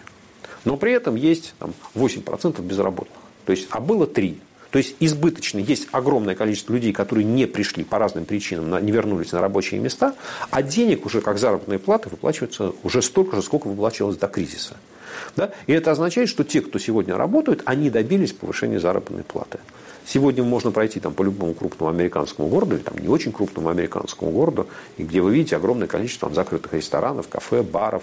Но 0.64 0.76
при 0.76 0.92
этом 0.92 1.14
есть 1.14 1.54
там, 1.58 1.72
8% 1.94 2.60
безработных. 2.62 3.16
То 3.46 3.52
есть, 3.52 3.68
а 3.70 3.80
было 3.80 4.06
3. 4.06 4.38
То 4.70 4.78
есть 4.78 4.94
избыточно 5.00 5.58
есть 5.58 5.88
огромное 5.90 6.36
количество 6.36 6.72
людей, 6.72 6.92
которые 6.92 7.24
не 7.24 7.46
пришли 7.46 7.82
по 7.82 7.98
разным 7.98 8.24
причинам, 8.24 8.84
не 8.84 8.92
вернулись 8.92 9.32
на 9.32 9.40
рабочие 9.40 9.80
места, 9.80 10.14
а 10.50 10.62
денег 10.62 11.06
уже 11.06 11.20
как 11.20 11.38
заработные 11.38 11.80
платы 11.80 12.08
выплачиваются 12.08 12.72
уже 12.84 13.02
столько 13.02 13.36
же, 13.36 13.42
сколько 13.42 13.66
выплачивалось 13.66 14.16
до 14.16 14.28
кризиса. 14.28 14.76
Да? 15.34 15.50
И 15.66 15.72
это 15.72 15.90
означает, 15.90 16.28
что 16.28 16.44
те, 16.44 16.60
кто 16.60 16.78
сегодня 16.78 17.16
работают, 17.16 17.62
они 17.64 17.90
добились 17.90 18.32
повышения 18.32 18.78
заработной 18.78 19.24
платы. 19.24 19.58
Сегодня 20.12 20.42
можно 20.42 20.72
пройти 20.72 20.98
там, 20.98 21.14
по 21.14 21.22
любому 21.22 21.54
крупному 21.54 21.88
американскому 21.88 22.48
городу, 22.48 22.74
или 22.74 22.82
там, 22.82 22.98
не 22.98 23.06
очень 23.06 23.30
крупному 23.30 23.68
американскому 23.68 24.32
городу, 24.32 24.66
и 24.96 25.04
где 25.04 25.20
вы 25.20 25.32
видите 25.32 25.54
огромное 25.54 25.86
количество 25.86 26.26
там, 26.26 26.34
закрытых 26.34 26.74
ресторанов, 26.74 27.28
кафе, 27.28 27.62
баров. 27.62 28.02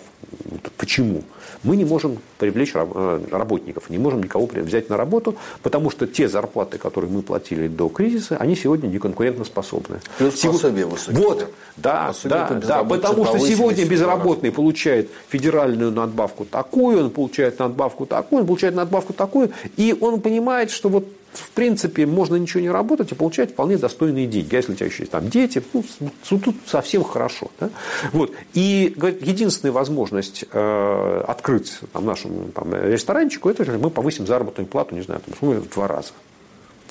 Почему? 0.78 1.24
Мы 1.64 1.76
не 1.76 1.84
можем 1.84 2.20
привлечь 2.38 2.72
э, 2.76 3.20
работников, 3.30 3.90
не 3.90 3.98
можем 3.98 4.24
никого 4.24 4.46
взять 4.46 4.90
на 4.90 4.96
работу, 4.96 5.36
потому 5.62 5.90
что 5.90 6.08
те 6.08 6.30
зарплаты, 6.30 6.78
которые 6.78 7.12
мы 7.12 7.24
платили 7.24 7.68
до 7.68 7.90
кризиса, 7.90 8.38
они 8.38 8.56
сегодня 8.56 8.88
не 8.88 9.00
конкурентоспособны. 9.00 10.00
Плюс 10.18 10.40
пособие 10.40 10.86
высокие. 10.86 11.22
Вот, 11.22 11.52
да, 11.76 12.14
да, 12.24 12.50
да, 12.52 12.84
потому 12.86 13.26
что 13.26 13.38
сегодня 13.38 13.86
безработный 13.86 14.54
получает 14.54 15.10
федеральную 15.28 15.92
надбавку 15.92 16.46
такую, 16.46 17.04
он 17.04 17.10
получает 17.10 17.60
надбавку 17.60 18.06
такую, 18.06 18.42
он 18.42 18.48
получает 18.48 18.76
надбавку 18.76 19.12
такую, 19.12 19.52
и 19.76 19.94
он 20.00 20.22
понимает, 20.22 20.72
что 20.72 20.88
вот 20.88 21.06
в 21.34 21.50
принципе, 21.52 22.06
можно 22.06 22.36
ничего 22.36 22.62
не 22.62 22.70
работать 22.70 23.12
и 23.12 23.16
получать 23.16 23.52
вполне 23.52 23.78
достойные 23.78 24.28
деньги. 24.28 24.56
А 24.56 24.58
если 24.58 24.72
у 24.74 24.76
тебя 24.76 24.88
еще 24.88 25.04
есть 25.04 25.12
там 25.12 25.30
дети, 25.30 25.62
ну, 25.74 25.84
тут 26.30 26.56
совсем 26.66 27.04
хорошо. 27.04 27.52
Да? 27.60 27.70
Вот. 28.12 28.34
И 28.54 28.94
говорит, 28.96 29.26
единственная 29.26 29.72
возможность 29.72 30.46
э, 30.52 31.24
открыть 31.28 31.80
там, 31.94 32.06
нашему 32.06 32.50
там, 32.54 32.74
ресторанчику, 32.74 33.50
это 33.50 33.64
мы 33.78 33.90
повысим 33.90 34.26
заработную 34.26 34.68
плату, 34.68 34.96
не 34.96 35.02
знаю, 35.02 35.22
там, 35.26 35.52
в 35.52 35.70
два 35.70 35.88
раза. 35.88 36.12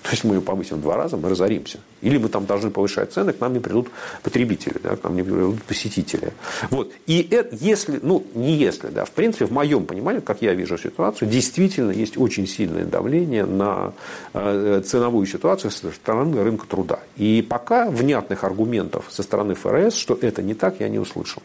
То 0.06 0.12
есть 0.12 0.22
мы 0.22 0.36
ее 0.36 0.40
повысим 0.40 0.76
в 0.76 0.82
два 0.82 0.96
раза, 0.96 1.16
мы 1.16 1.28
разоримся. 1.28 1.80
Или 2.00 2.18
мы 2.18 2.28
там 2.28 2.46
должны 2.46 2.70
повышать 2.70 3.12
цены, 3.12 3.32
к 3.32 3.40
нам 3.40 3.52
не 3.52 3.58
придут 3.58 3.88
потребители, 4.22 4.78
да, 4.80 4.94
к 4.94 5.02
нам 5.02 5.16
не 5.16 5.24
придут 5.24 5.62
посетители. 5.64 6.32
Вот. 6.70 6.92
И 7.06 7.26
это, 7.28 7.56
если, 7.56 7.98
ну, 8.00 8.24
не 8.34 8.54
если, 8.54 8.86
да, 8.86 9.04
в 9.04 9.10
принципе, 9.10 9.46
в 9.46 9.50
моем 9.50 9.84
понимании, 9.84 10.20
как 10.20 10.42
я 10.42 10.54
вижу 10.54 10.78
ситуацию, 10.78 11.28
действительно 11.28 11.90
есть 11.90 12.16
очень 12.16 12.46
сильное 12.46 12.84
давление 12.84 13.46
на 13.46 13.94
э, 14.32 14.80
ценовую 14.86 15.26
ситуацию 15.26 15.72
со 15.72 15.90
стороны 15.90 16.40
рынка 16.40 16.66
труда. 16.68 17.00
И 17.16 17.44
пока 17.48 17.90
внятных 17.90 18.44
аргументов 18.44 19.06
со 19.10 19.24
стороны 19.24 19.54
ФРС, 19.54 19.96
что 19.96 20.16
это 20.20 20.40
не 20.40 20.54
так, 20.54 20.78
я 20.78 20.88
не 20.88 21.00
услышал. 21.00 21.42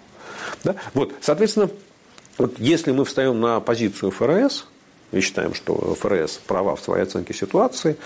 Да? 0.63 0.75
Вот, 0.93 1.13
соответственно, 1.19 1.71
вот 2.37 2.59
если 2.59 2.91
мы 2.91 3.05
встаем 3.05 3.39
на 3.41 3.59
позицию 3.59 4.11
ФРС, 4.11 4.67
мы 5.11 5.21
считаем, 5.21 5.53
что 5.53 5.95
ФРС 5.95 6.39
права 6.47 6.75
в 6.75 6.81
своей 6.81 7.03
оценке 7.03 7.33
ситуации, 7.33 7.97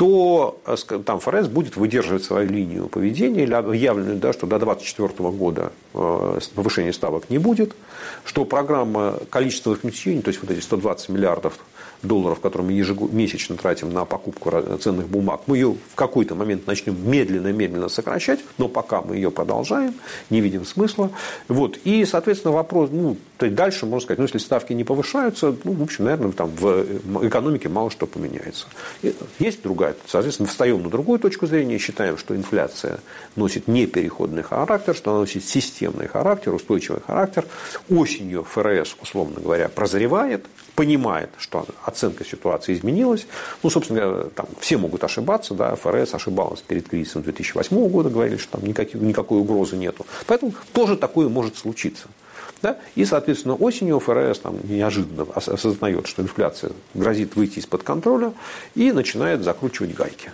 то 0.00 0.58
э, 0.64 0.76
там 1.04 1.20
ФРС 1.20 1.48
будет 1.48 1.76
выдерживать 1.76 2.24
свою 2.24 2.48
линию 2.48 2.88
поведения, 2.88 3.44
явленную, 3.44 4.16
да, 4.16 4.32
что 4.32 4.46
до 4.46 4.58
2024 4.58 5.28
года 5.28 5.72
э, 5.92 6.38
повышения 6.54 6.94
ставок 6.94 7.28
не 7.28 7.36
будет, 7.36 7.76
что 8.24 8.46
программа 8.46 9.18
количественных 9.28 9.80
смещений, 9.80 10.22
то 10.22 10.28
есть 10.28 10.40
вот 10.40 10.50
эти 10.50 10.60
120 10.60 11.10
миллиардов 11.10 11.58
долларов, 12.02 12.40
которые 12.40 12.66
мы 12.68 12.72
ежемесячно 12.72 13.56
тратим 13.56 13.92
на 13.92 14.04
покупку 14.04 14.52
ценных 14.80 15.08
бумаг, 15.08 15.42
мы 15.46 15.56
ее 15.56 15.76
в 15.92 15.94
какой-то 15.94 16.34
момент 16.34 16.66
начнем 16.66 16.96
медленно-медленно 17.10 17.88
сокращать, 17.88 18.40
но 18.58 18.68
пока 18.68 19.02
мы 19.02 19.16
ее 19.16 19.30
продолжаем, 19.30 19.94
не 20.30 20.40
видим 20.40 20.64
смысла. 20.64 21.10
Вот. 21.48 21.78
И, 21.84 22.04
соответственно, 22.04 22.52
вопрос, 22.52 22.90
ну, 22.92 23.16
то 23.36 23.46
есть 23.46 23.56
дальше 23.56 23.86
можно 23.86 24.04
сказать, 24.04 24.18
ну, 24.18 24.24
если 24.24 24.38
ставки 24.38 24.72
не 24.72 24.84
повышаются, 24.84 25.54
ну, 25.64 25.72
в 25.72 25.82
общем, 25.82 26.04
наверное, 26.04 26.32
там 26.32 26.50
в 26.50 27.26
экономике 27.26 27.68
мало 27.68 27.90
что 27.90 28.06
поменяется. 28.06 28.66
Есть 29.38 29.62
другая. 29.62 29.94
Соответственно, 30.06 30.48
встаем 30.48 30.82
на 30.82 30.90
другую 30.90 31.18
точку 31.18 31.46
зрения 31.46 31.78
считаем, 31.78 32.16
что 32.16 32.36
инфляция 32.36 33.00
носит 33.36 33.68
не 33.68 33.86
переходный 33.86 34.42
характер, 34.42 34.94
что 34.94 35.10
она 35.10 35.20
носит 35.20 35.44
системный 35.44 36.08
характер, 36.08 36.54
устойчивый 36.54 37.00
характер. 37.06 37.46
Осенью 37.88 38.44
ФРС, 38.44 38.96
условно 39.00 39.40
говоря, 39.40 39.68
прозревает, 39.68 40.46
понимает, 40.74 41.30
что 41.38 41.66
оценка 41.84 42.24
ситуации 42.24 42.74
изменилась. 42.74 43.26
Ну, 43.62 43.70
собственно 43.70 44.24
там 44.34 44.46
все 44.60 44.76
могут 44.76 45.04
ошибаться, 45.04 45.54
да, 45.54 45.74
ФРС 45.76 46.14
ошибалась 46.14 46.60
перед 46.60 46.88
кризисом 46.88 47.22
2008 47.22 47.88
года, 47.88 48.10
говорили, 48.10 48.36
что 48.36 48.58
там 48.58 48.66
никаких, 48.66 49.00
никакой 49.00 49.40
угрозы 49.40 49.76
нету. 49.76 50.06
Поэтому 50.26 50.52
тоже 50.72 50.96
такое 50.96 51.28
может 51.28 51.56
случиться. 51.56 52.08
Да? 52.62 52.78
И, 52.94 53.04
соответственно, 53.04 53.54
осенью 53.54 54.00
ФРС 54.00 54.40
там, 54.40 54.58
неожиданно 54.64 55.26
осознает, 55.34 56.06
что 56.06 56.22
инфляция 56.22 56.72
грозит 56.94 57.36
выйти 57.36 57.58
из-под 57.58 57.82
контроля 57.82 58.32
и 58.74 58.92
начинает 58.92 59.42
закручивать 59.42 59.94
гайки 59.94 60.30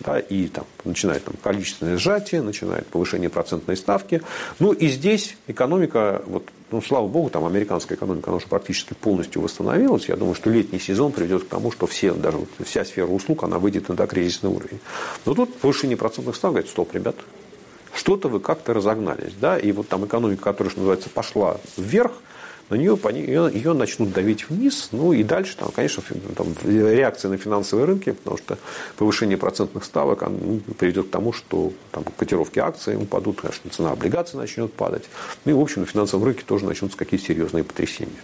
да, 0.00 0.18
и 0.18 0.48
там, 0.48 0.64
начинает 0.84 1.24
там, 1.24 1.34
количественное 1.42 1.96
сжатие, 1.96 2.42
начинает 2.42 2.86
повышение 2.86 3.30
процентной 3.30 3.76
ставки. 3.76 4.22
Ну 4.58 4.72
и 4.72 4.88
здесь 4.88 5.36
экономика, 5.46 6.22
вот, 6.26 6.44
ну, 6.70 6.82
слава 6.82 7.06
богу, 7.08 7.30
там 7.30 7.44
американская 7.44 7.96
экономика, 7.96 8.30
она 8.30 8.36
уже 8.36 8.46
практически 8.46 8.94
полностью 8.94 9.42
восстановилась. 9.42 10.08
Я 10.08 10.16
думаю, 10.16 10.34
что 10.34 10.50
летний 10.50 10.78
сезон 10.78 11.12
приведет 11.12 11.44
к 11.44 11.48
тому, 11.48 11.70
что 11.70 11.86
все, 11.86 12.12
даже 12.12 12.38
вот, 12.38 12.48
вся 12.64 12.84
сфера 12.84 13.06
услуг, 13.06 13.44
она 13.44 13.58
выйдет 13.58 13.88
на 13.88 13.94
докризисный 13.94 14.50
уровень. 14.50 14.80
Но 15.24 15.34
тут 15.34 15.54
повышение 15.56 15.96
процентных 15.96 16.36
ставок, 16.36 16.56
говорит, 16.56 16.70
стоп, 16.70 16.94
ребят, 16.94 17.16
что-то 17.94 18.28
вы 18.28 18.40
как-то 18.40 18.74
разогнались. 18.74 19.32
Да? 19.40 19.58
И 19.58 19.72
вот 19.72 19.88
там 19.88 20.04
экономика, 20.04 20.44
которая, 20.44 20.70
что 20.70 20.80
называется, 20.80 21.08
пошла 21.08 21.58
вверх, 21.76 22.12
на 22.70 22.74
нее, 22.74 22.98
ее, 23.12 23.50
ее 23.52 23.72
начнут 23.72 24.12
давить 24.12 24.48
вниз, 24.50 24.88
ну 24.92 25.12
и 25.12 25.22
дальше, 25.22 25.56
там, 25.56 25.70
конечно, 25.70 26.02
там, 26.34 26.48
реакция 26.64 27.30
на 27.30 27.36
финансовые 27.36 27.86
рынки, 27.86 28.12
потому 28.12 28.36
что 28.36 28.58
повышение 28.96 29.38
процентных 29.38 29.84
ставок 29.84 30.22
ну, 30.22 30.60
приведет 30.78 31.06
к 31.06 31.10
тому, 31.10 31.32
что 31.32 31.72
там, 31.92 32.04
котировки 32.16 32.58
акций 32.58 32.96
упадут, 32.96 33.40
конечно, 33.40 33.70
цена 33.70 33.92
облигаций 33.92 34.38
начнет 34.38 34.72
падать. 34.72 35.04
Ну 35.44 35.52
и, 35.52 35.54
в 35.54 35.60
общем, 35.60 35.82
на 35.82 35.86
финансовом 35.86 36.24
рынке 36.24 36.42
тоже 36.46 36.64
начнутся 36.64 36.96
какие-то 36.96 37.26
серьезные 37.26 37.64
потрясения. 37.64 38.16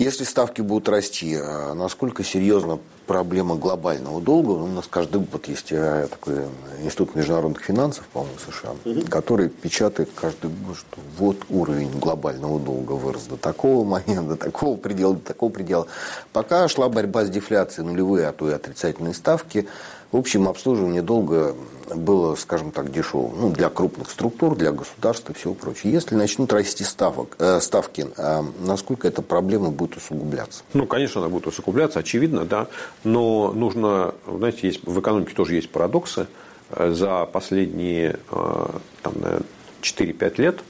Если 0.00 0.24
ставки 0.24 0.62
будут 0.62 0.88
расти, 0.88 1.36
а 1.38 1.74
насколько 1.74 2.24
серьезна 2.24 2.78
проблема 3.06 3.56
глобального 3.56 4.18
долга? 4.22 4.52
У 4.52 4.66
нас 4.66 4.86
каждый 4.88 5.20
год 5.20 5.46
есть 5.46 5.72
э, 5.72 6.08
такой 6.08 6.36
институт 6.82 7.14
международных 7.14 7.62
финансов, 7.62 8.06
по-моему, 8.06 8.38
США, 8.38 8.70
угу. 8.82 9.02
который 9.10 9.50
печатает 9.50 10.08
каждый 10.14 10.52
год, 10.52 10.78
что 10.78 11.02
вот 11.18 11.36
уровень 11.50 11.90
глобального 11.98 12.58
долга 12.58 12.92
вырос 12.92 13.24
до 13.24 13.36
такого 13.36 13.84
момента, 13.84 14.22
до 14.28 14.36
такого 14.36 14.78
предела, 14.78 15.16
до 15.16 15.20
такого 15.20 15.50
предела. 15.50 15.86
Пока 16.32 16.66
шла 16.68 16.88
борьба 16.88 17.26
с 17.26 17.28
дефляцией, 17.28 17.86
нулевые, 17.86 18.28
а 18.28 18.32
то 18.32 18.48
и 18.48 18.54
отрицательные 18.54 19.12
ставки– 19.12 19.68
в 20.12 20.16
общем, 20.16 20.48
обслуживание 20.48 21.02
долга 21.02 21.54
было, 21.94 22.34
скажем 22.34 22.70
так, 22.72 22.92
дешевым. 22.92 23.32
Ну, 23.40 23.50
для 23.50 23.68
крупных 23.68 24.10
структур, 24.10 24.56
для 24.56 24.72
государства 24.72 25.32
и 25.32 25.36
всего 25.36 25.54
прочего. 25.54 25.90
Если 25.90 26.14
начнут 26.14 26.52
расти 26.52 26.84
ставок, 26.84 27.36
э, 27.38 27.60
ставки, 27.60 28.06
э, 28.16 28.42
насколько 28.60 29.08
эта 29.08 29.22
проблема 29.22 29.70
будет 29.70 29.96
усугубляться? 29.96 30.62
Ну, 30.72 30.86
конечно, 30.86 31.20
она 31.20 31.30
будет 31.30 31.46
усугубляться, 31.46 32.00
очевидно, 32.00 32.44
да. 32.44 32.68
Но 33.04 33.52
нужно, 33.52 34.14
знаете, 34.26 34.68
есть, 34.68 34.84
в 34.84 35.00
экономике 35.00 35.34
тоже 35.34 35.54
есть 35.54 35.70
парадоксы. 35.70 36.26
Э, 36.70 36.90
за 36.92 37.26
последние 37.26 38.18
э, 38.30 38.66
там, 39.02 39.14
4-5 39.82 40.40
лет 40.40 40.60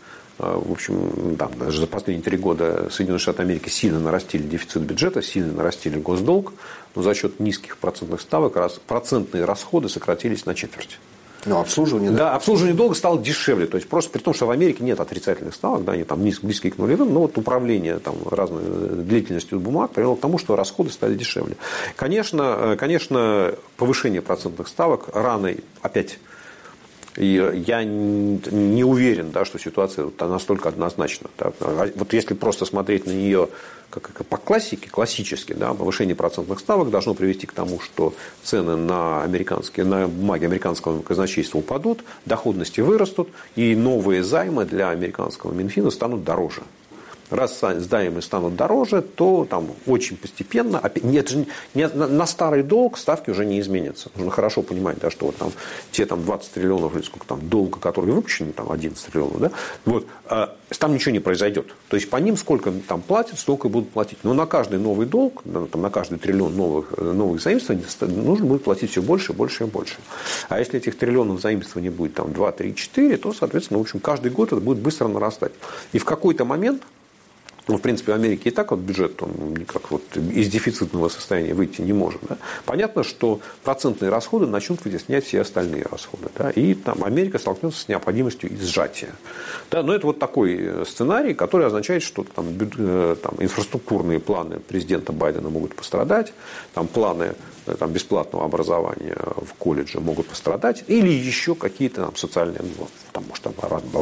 в 0.40 0.73
общем, 0.73 1.37
там, 1.37 1.52
даже 1.59 1.80
за 1.80 1.87
последние 1.87 2.25
три 2.25 2.37
года 2.37 2.88
Соединенные 2.90 3.20
Штаты 3.20 3.42
Америки 3.42 3.68
сильно 3.68 4.00
нарастили 4.00 4.42
дефицит 4.42 4.82
бюджета, 4.82 5.23
сильно 5.23 5.52
нарастили 5.52 5.99
госдолг 5.99 6.52
но 6.94 7.02
за 7.02 7.14
счет 7.14 7.40
низких 7.40 7.76
процентных 7.78 8.20
ставок 8.20 8.56
процентные 8.87 9.44
расходы 9.44 9.88
сократились 9.88 10.47
на 10.47 10.54
четверть. 10.54 10.99
Ну, 11.47 11.59
обслуживание, 11.59 12.11
да? 12.11 12.16
Да, 12.18 12.35
обслуживание 12.35 12.76
долга 12.76 12.94
стало 12.94 13.18
дешевле. 13.18 13.66
То 13.66 13.78
есть 13.78 13.88
просто 13.88 14.11
при 14.11 14.20
том, 14.20 14.35
что 14.35 14.44
в 14.44 14.50
Америке 14.50 14.85
нет 14.85 15.00
отрицательных 15.00 15.54
ставок, 15.54 15.85
да, 15.85 15.92
они 15.92 16.04
там 16.04 16.20
близкие 16.20 16.70
к 16.70 16.76
нулевым, 16.76 17.14
но 17.14 17.20
вот 17.20 17.38
управление 17.38 17.99
там, 17.99 18.16
разной 18.30 18.62
длительностью 19.04 19.59
бумаг 19.59 19.92
привело 19.92 20.16
к 20.16 20.20
тому, 20.20 20.37
что 20.37 20.54
расходы 20.54 20.90
стали 20.90 21.14
дешевле. 21.14 21.56
Конечно, 21.97 22.42
э, 22.42 22.76
конечно 22.76 23.54
повышение 23.78 24.20
процентных 24.20 24.68
ставок 24.68 25.09
рано 25.14 25.54
опять 25.80 26.18
и 27.17 27.62
я 27.67 27.83
не 27.85 28.85
уверен, 28.85 29.31
да, 29.31 29.45
что 29.45 29.59
ситуация 29.59 30.11
настолько 30.21 30.69
однозначна. 30.69 31.29
Да. 31.38 31.52
А 31.61 31.90
вот 31.95 32.12
если 32.12 32.35
просто 32.35 32.64
смотреть 32.64 33.07
на 33.07 33.12
нее 33.12 33.49
как 33.90 34.25
по 34.26 34.37
классике, 34.37 34.88
классически, 34.88 35.52
да, 35.52 35.75
повышение 35.75 36.14
процентных 36.14 36.61
ставок 36.61 36.90
должно 36.90 37.14
привести 37.14 37.49
к 37.49 37.52
тому, 37.52 37.81
что 37.81 38.14
цены 38.43 38.76
на, 38.76 39.25
американские, 39.25 39.85
на 39.85 40.07
бумаги 40.07 40.45
американского 40.45 41.02
казначейства 41.02 41.59
упадут, 41.59 42.05
доходности 42.25 42.81
вырастут, 42.81 43.31
и 43.57 43.75
новые 43.75 44.23
займы 44.23 44.64
для 44.64 44.90
американского 44.90 45.52
Минфина 45.52 45.90
станут 45.90 46.23
дороже 46.23 46.62
раз 47.31 47.61
займы 47.61 48.23
станут 48.23 48.57
дороже, 48.57 49.03
то 49.03 49.47
там 49.49 49.69
очень 49.87 50.17
постепенно, 50.17 50.83
нет 51.03 51.29
же, 51.29 51.47
не, 51.75 51.89
на, 51.89 52.27
старый 52.27 52.63
долг 52.63 52.99
ставки 52.99 53.31
уже 53.31 53.47
не 53.47 53.61
изменятся. 53.61 54.11
Нужно 54.17 54.31
хорошо 54.31 54.63
понимать, 54.63 54.99
да, 54.99 55.11
что 55.11 55.27
вот 55.27 55.37
там 55.37 55.53
те 55.91 56.07
там 56.07 56.25
20 56.25 56.53
триллионов 56.53 56.95
или 56.95 57.03
сколько 57.03 57.27
там 57.27 57.49
долга, 57.49 57.79
которые 57.79 58.15
выпущены, 58.15 58.53
там 58.53 58.71
11 58.71 59.05
триллионов, 59.07 59.41
да, 59.41 59.51
вот, 59.85 60.07
а, 60.27 60.57
там 60.79 60.95
ничего 60.95 61.13
не 61.13 61.21
произойдет. 61.21 61.75
То 61.89 61.97
есть 61.97 62.09
по 62.09 62.17
ним 62.17 62.37
сколько 62.37 62.73
там 62.87 63.03
платят, 63.03 63.39
столько 63.39 63.69
и 63.69 63.71
будут 63.71 63.91
платить. 63.91 64.19
Но 64.23 64.35
на 64.35 64.47
каждый 64.47 64.79
новый 64.79 65.07
долг, 65.07 65.43
там, 65.73 65.83
на 65.83 65.91
каждый 65.91 66.19
триллион 66.19 66.57
новых, 66.57 66.97
новых 66.97 67.41
заимствований 67.41 67.85
нужно 68.01 68.47
будет 68.47 68.65
платить 68.65 68.91
все 68.91 69.03
больше, 69.03 69.33
больше 69.33 69.65
и 69.65 69.67
больше. 69.67 69.97
А 70.49 70.59
если 70.59 70.79
этих 70.79 70.97
триллионов 70.99 71.41
заимствований 71.41 71.91
будет 71.91 72.15
там 72.15 72.33
2, 72.33 72.53
3, 72.53 72.75
4, 72.75 73.17
то, 73.17 73.33
соответственно, 73.33 73.79
в 73.79 73.83
общем, 73.83 74.01
каждый 74.01 74.31
год 74.31 74.53
это 74.53 74.61
будет 74.61 74.79
быстро 74.79 75.09
нарастать. 75.09 75.53
И 75.93 75.99
в 75.99 76.05
какой-то 76.05 76.45
момент 76.45 76.83
ну, 77.71 77.79
в 77.79 77.83
принципе, 77.83 78.12
в 78.12 78.15
Америке 78.17 78.50
и 78.50 78.53
так 78.53 78.73
вот 78.73 78.81
бюджет 78.81 79.23
он 79.23 79.55
никак 79.55 79.91
вот 79.91 80.03
из 80.17 80.49
дефицитного 80.49 81.09
состояния 81.09 81.55
выйти 81.55 81.81
не 81.81 81.93
может. 81.93 82.21
Да? 82.29 82.37
Понятно, 82.67 83.05
что 83.05 83.41
процентные 83.62 84.11
расходы 84.11 84.47
начнут 84.47 84.85
вытеснять 84.85 85.25
все 85.25 85.43
остальные 85.43 85.87
расходы. 85.91 86.29
Да? 86.37 86.50
И 86.50 86.75
там 86.75 87.05
Америка 87.05 87.39
столкнется 87.39 87.81
с 87.81 87.89
необходимостью 87.89 88.50
сжатия. 88.61 89.11
Да? 89.71 89.85
Но 89.85 89.95
это 89.95 90.07
вот 90.07 90.19
такой 90.19 90.57
э, 90.59 90.85
сценарий, 90.85 91.33
который 91.35 91.67
означает, 91.67 92.03
что 92.03 92.25
там, 92.25 92.47
э, 92.59 93.17
там, 93.23 93.35
инфраструктурные 93.39 94.19
планы 94.19 94.59
президента 94.59 95.12
Байдена 95.12 95.49
могут 95.49 95.77
пострадать, 95.77 96.33
там 96.75 96.89
планы 96.89 97.35
э, 97.67 97.75
там, 97.79 97.93
бесплатного 97.93 98.45
образования 98.45 99.17
в 99.17 99.55
колледже 99.55 100.00
могут 100.00 100.27
пострадать, 100.27 100.83
или 100.89 101.09
еще 101.09 101.55
какие-то 101.55 102.07
там, 102.07 102.17
социальные, 102.17 102.62
ну, 102.62 102.89
там, 103.12 103.25
может, 103.29 103.45
там, 103.45 103.55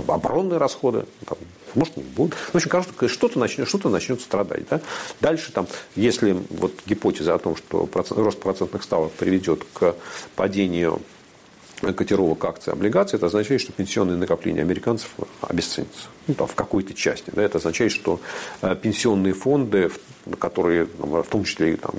оборонные 0.08 0.58
расходы, 0.58 1.04
там, 1.26 1.36
может, 1.74 1.96
не 1.96 2.02
будут. 2.02 2.34
В 2.34 2.54
общем, 2.54 2.70
кажется, 2.70 3.08
что-то 3.08 3.38
начнет, 3.38 3.68
что 3.68 3.88
начнет 3.88 4.20
страдать. 4.20 4.68
Да? 4.68 4.80
Дальше, 5.20 5.52
там, 5.52 5.66
если 5.96 6.36
вот 6.50 6.72
гипотеза 6.86 7.34
о 7.34 7.38
том, 7.38 7.56
что 7.56 7.88
рост 8.10 8.40
процентных 8.40 8.82
ставок 8.82 9.12
приведет 9.12 9.64
к 9.72 9.94
падению 10.36 11.00
котировок 11.80 12.44
акций, 12.44 12.72
облигаций, 12.72 13.16
это 13.16 13.26
означает, 13.26 13.60
что 13.60 13.72
пенсионные 13.72 14.16
накопления 14.16 14.62
американцев 14.62 15.10
обесценятся. 15.40 16.08
Ну, 16.26 16.34
там, 16.34 16.46
в 16.46 16.54
какой-то 16.54 16.92
части. 16.92 17.30
Да, 17.32 17.42
это 17.42 17.56
означает, 17.56 17.90
что 17.90 18.20
э, 18.60 18.76
пенсионные 18.76 19.32
фонды, 19.32 19.90
которые 20.38 20.86
в 20.98 21.22
том 21.24 21.44
числе 21.44 21.76
там, 21.76 21.94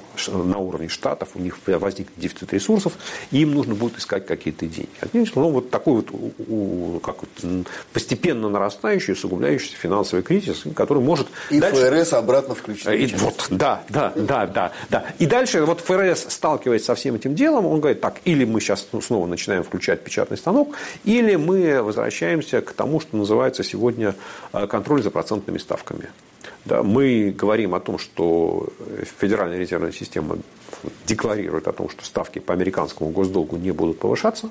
на 0.48 0.60
уровне 0.60 0.88
штатов, 0.88 1.30
у 1.34 1.40
них 1.40 1.58
возникнет 1.66 2.14
дефицит 2.16 2.54
ресурсов, 2.54 2.94
и 3.32 3.42
им 3.42 3.56
нужно 3.56 3.74
будет 3.74 3.98
искать 3.98 4.28
какие-то 4.28 4.68
деньги. 4.68 4.90
Ну, 5.14 5.50
вот 5.50 5.72
такой 5.72 6.04
вот, 6.04 7.02
как 7.02 7.16
вот 7.22 7.66
постепенно 7.92 8.50
нарастающий, 8.50 9.14
усугубляющийся 9.14 9.76
финансовый 9.78 10.22
кризис, 10.22 10.64
который 10.76 11.02
может... 11.02 11.28
И 11.50 11.60
дальше... 11.60 11.90
ФРС 11.90 12.14
обратно 12.14 12.54
включить. 12.54 13.12
И, 13.12 13.16
вот, 13.16 13.48
да, 13.50 13.82
да, 13.90 14.14
да, 14.16 14.46
да, 14.46 14.72
да. 14.90 15.06
И 15.18 15.26
дальше 15.26 15.64
вот 15.66 15.82
ФРС, 15.82 16.28
сталкиваясь 16.30 16.86
со 16.86 16.94
всем 16.94 17.16
этим 17.16 17.34
делом, 17.34 17.66
он 17.66 17.80
говорит, 17.80 18.00
так, 18.00 18.18
или 18.26 18.46
мы 18.46 18.62
сейчас 18.62 18.86
снова 19.02 19.26
начинаем 19.26 19.64
включать 19.70 20.04
печатный 20.04 20.38
станок, 20.38 20.76
или 21.06 21.36
мы 21.36 21.82
возвращаемся 21.82 22.62
к 22.62 22.74
тому, 22.74 23.00
что 23.00 23.16
называется 23.16 23.64
сегодня 23.64 24.16
э, 24.52 24.68
контроль 24.68 25.02
за 25.02 25.12
процентными 25.12 25.60
ставками. 25.60 26.10
Да, 26.66 26.84
мы 26.84 27.34
говорим 27.36 27.74
о 27.74 27.80
том, 27.80 27.98
что 27.98 28.68
Федеральная 29.20 29.58
резервная 29.58 29.92
система 29.92 30.38
декларирует 31.06 31.68
о 31.68 31.74
том, 31.74 31.90
что 31.90 32.04
ставки 32.04 32.40
по 32.40 32.54
американскому 32.54 33.12
госдолгу 33.12 33.58
не 33.58 33.72
будут 33.72 34.00
повышаться. 34.00 34.50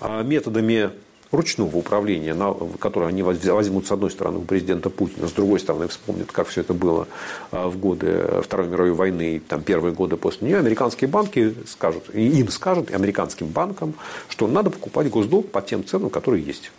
А 0.00 0.22
методами 0.22 0.90
ручного 1.34 1.76
управления, 1.76 2.36
которые 2.78 3.08
они 3.08 3.22
возьмут 3.22 3.86
с 3.86 3.92
одной 3.92 4.10
стороны 4.10 4.38
у 4.38 4.42
президента 4.42 4.90
Путина, 4.90 5.28
с 5.28 5.32
другой 5.32 5.60
стороны 5.60 5.88
вспомнят, 5.88 6.30
как 6.32 6.48
все 6.48 6.62
это 6.62 6.74
было 6.74 7.08
а, 7.50 7.68
в 7.68 7.78
годы 7.78 8.40
Второй 8.42 8.68
мировой 8.68 8.92
войны, 8.92 9.42
там 9.46 9.62
первые 9.62 9.94
годы 9.94 10.16
после 10.16 10.48
нее, 10.48 10.58
американские 10.58 11.08
банки 11.08 11.54
скажут, 11.66 12.04
и 12.14 12.26
им 12.40 12.48
скажут, 12.48 12.90
и 12.90 12.94
американским 12.94 13.46
банкам, 13.46 13.94
что 14.28 14.46
надо 14.46 14.70
покупать 14.70 15.10
госдолг 15.10 15.50
по 15.50 15.62
тем 15.62 15.84
ценам, 15.84 16.10
которые 16.10 16.42
есть. 16.44 16.70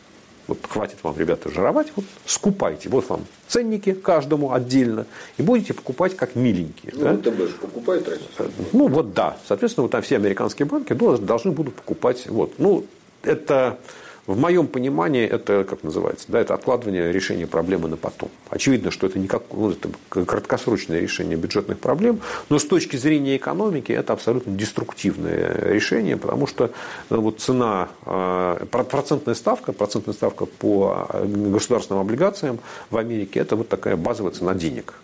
Вот 0.47 0.59
хватит 0.67 0.97
вам, 1.01 1.17
ребята, 1.17 1.49
жировать, 1.49 1.91
вот 1.95 2.05
скупайте. 2.25 2.89
Вот 2.89 3.09
вам 3.09 3.25
ценники 3.47 3.93
каждому 3.93 4.53
отдельно. 4.53 5.07
И 5.37 5.41
будете 5.41 5.73
покупать 5.73 6.15
как 6.15 6.35
миленькие. 6.35 6.93
Ну, 6.95 7.03
да? 7.03 7.13
МТБ 7.13 7.37
же 7.39 7.55
покупает 7.59 8.07
раньше. 8.07 8.25
Ну, 8.71 8.87
вот 8.87 9.13
да. 9.13 9.37
Соответственно, 9.47 9.83
вот 9.83 9.91
там 9.91 10.03
все 10.03 10.17
американские 10.17 10.67
банки 10.67 10.93
должны 10.93 11.51
будут 11.51 11.73
покупать. 11.73 12.27
Вот. 12.27 12.53
Ну, 12.59 12.85
это 13.23 13.79
в 14.27 14.37
моем 14.37 14.67
понимании 14.67 15.25
это, 15.25 15.63
как 15.63 15.83
называется, 15.83 16.25
да, 16.29 16.39
это 16.39 16.53
откладывание 16.53 17.11
решения 17.11 17.45
проблемы 17.45 17.87
на 17.87 17.97
потом. 17.97 18.29
Очевидно, 18.49 18.89
что 18.89 19.07
это 19.07 19.19
не 19.19 19.27
как, 19.27 19.43
ну, 19.51 19.71
это 19.71 19.89
краткосрочное 20.09 20.99
решение 20.99 21.37
бюджетных 21.37 21.79
проблем, 21.79 22.19
но 22.49 22.57
с 22.57 22.65
точки 22.65 22.97
зрения 22.97 23.37
экономики 23.37 23.91
это 23.91 24.13
абсолютно 24.13 24.53
деструктивное 24.53 25.71
решение, 25.71 26.17
потому 26.17 26.47
что 26.47 26.71
ну, 27.09 27.21
вот 27.21 27.39
цена, 27.39 27.89
а, 28.05 28.65
процентная 28.65 29.35
ставка, 29.35 29.73
процентная 29.73 30.15
ставка 30.15 30.45
по 30.45 31.07
а, 31.09 31.25
государственным 31.25 32.01
облигациям 32.01 32.59
в 32.89 32.97
Америке, 32.97 33.39
это 33.39 33.55
вот 33.55 33.69
такая 33.69 33.95
базовая 33.95 34.31
цена 34.31 34.55
денег. 34.55 34.95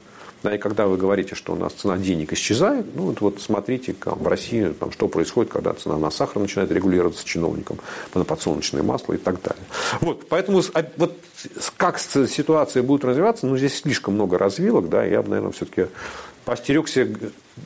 Да, 0.43 0.55
и 0.55 0.57
когда 0.57 0.87
вы 0.87 0.97
говорите, 0.97 1.35
что 1.35 1.53
у 1.53 1.55
нас 1.55 1.73
цена 1.73 1.97
денег 1.97 2.33
исчезает, 2.33 2.85
ну 2.95 3.03
вот, 3.03 3.21
вот 3.21 3.41
смотрите, 3.41 3.93
как 3.93 4.17
в 4.17 4.27
России, 4.27 4.73
там, 4.79 4.91
что 4.91 5.07
происходит, 5.07 5.51
когда 5.51 5.73
цена 5.73 5.97
на 5.97 6.09
сахар 6.09 6.41
начинает 6.41 6.71
регулироваться 6.71 7.23
чиновником, 7.25 7.77
на 8.13 8.23
подсолнечное 8.23 8.81
масло 8.81 9.13
и 9.13 9.17
так 9.17 9.41
далее. 9.41 9.63
Вот, 9.99 10.27
поэтому 10.27 10.61
а, 10.73 10.83
вот 10.97 11.17
как 11.77 11.99
ситуация 11.99 12.81
будет 12.81 13.05
развиваться, 13.05 13.45
ну 13.45 13.55
здесь 13.57 13.79
слишком 13.79 14.15
много 14.15 14.37
развилок, 14.37 14.89
да, 14.89 15.03
я 15.03 15.21
бы, 15.21 15.29
наверное, 15.29 15.51
все-таки 15.51 15.87
постерегся 16.45 17.07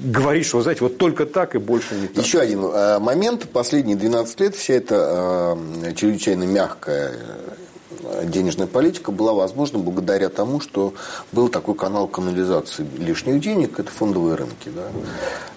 говорить, 0.01 0.45
что, 0.45 0.61
знаете, 0.61 0.81
вот 0.81 0.97
только 0.97 1.25
так 1.25 1.55
и 1.55 1.59
больше 1.59 1.95
не 1.95 2.07
так. 2.07 2.25
Еще 2.25 2.39
один 2.39 2.63
э, 2.65 2.99
момент. 2.99 3.47
Последние 3.49 3.95
12 3.95 4.39
лет 4.41 4.55
вся 4.55 4.73
эта 4.73 5.57
э, 5.83 5.93
чрезвычайно 5.93 6.43
мягкая 6.43 7.13
денежная 8.23 8.67
политика 8.67 9.11
была 9.11 9.33
возможна 9.33 9.79
благодаря 9.79 10.29
тому, 10.29 10.59
что 10.59 10.93
был 11.31 11.49
такой 11.49 11.75
канал 11.75 12.07
канализации 12.07 12.85
лишних 12.97 13.39
денег, 13.41 13.79
это 13.79 13.91
фондовые 13.91 14.35
рынки, 14.35 14.69
да, 14.75 14.87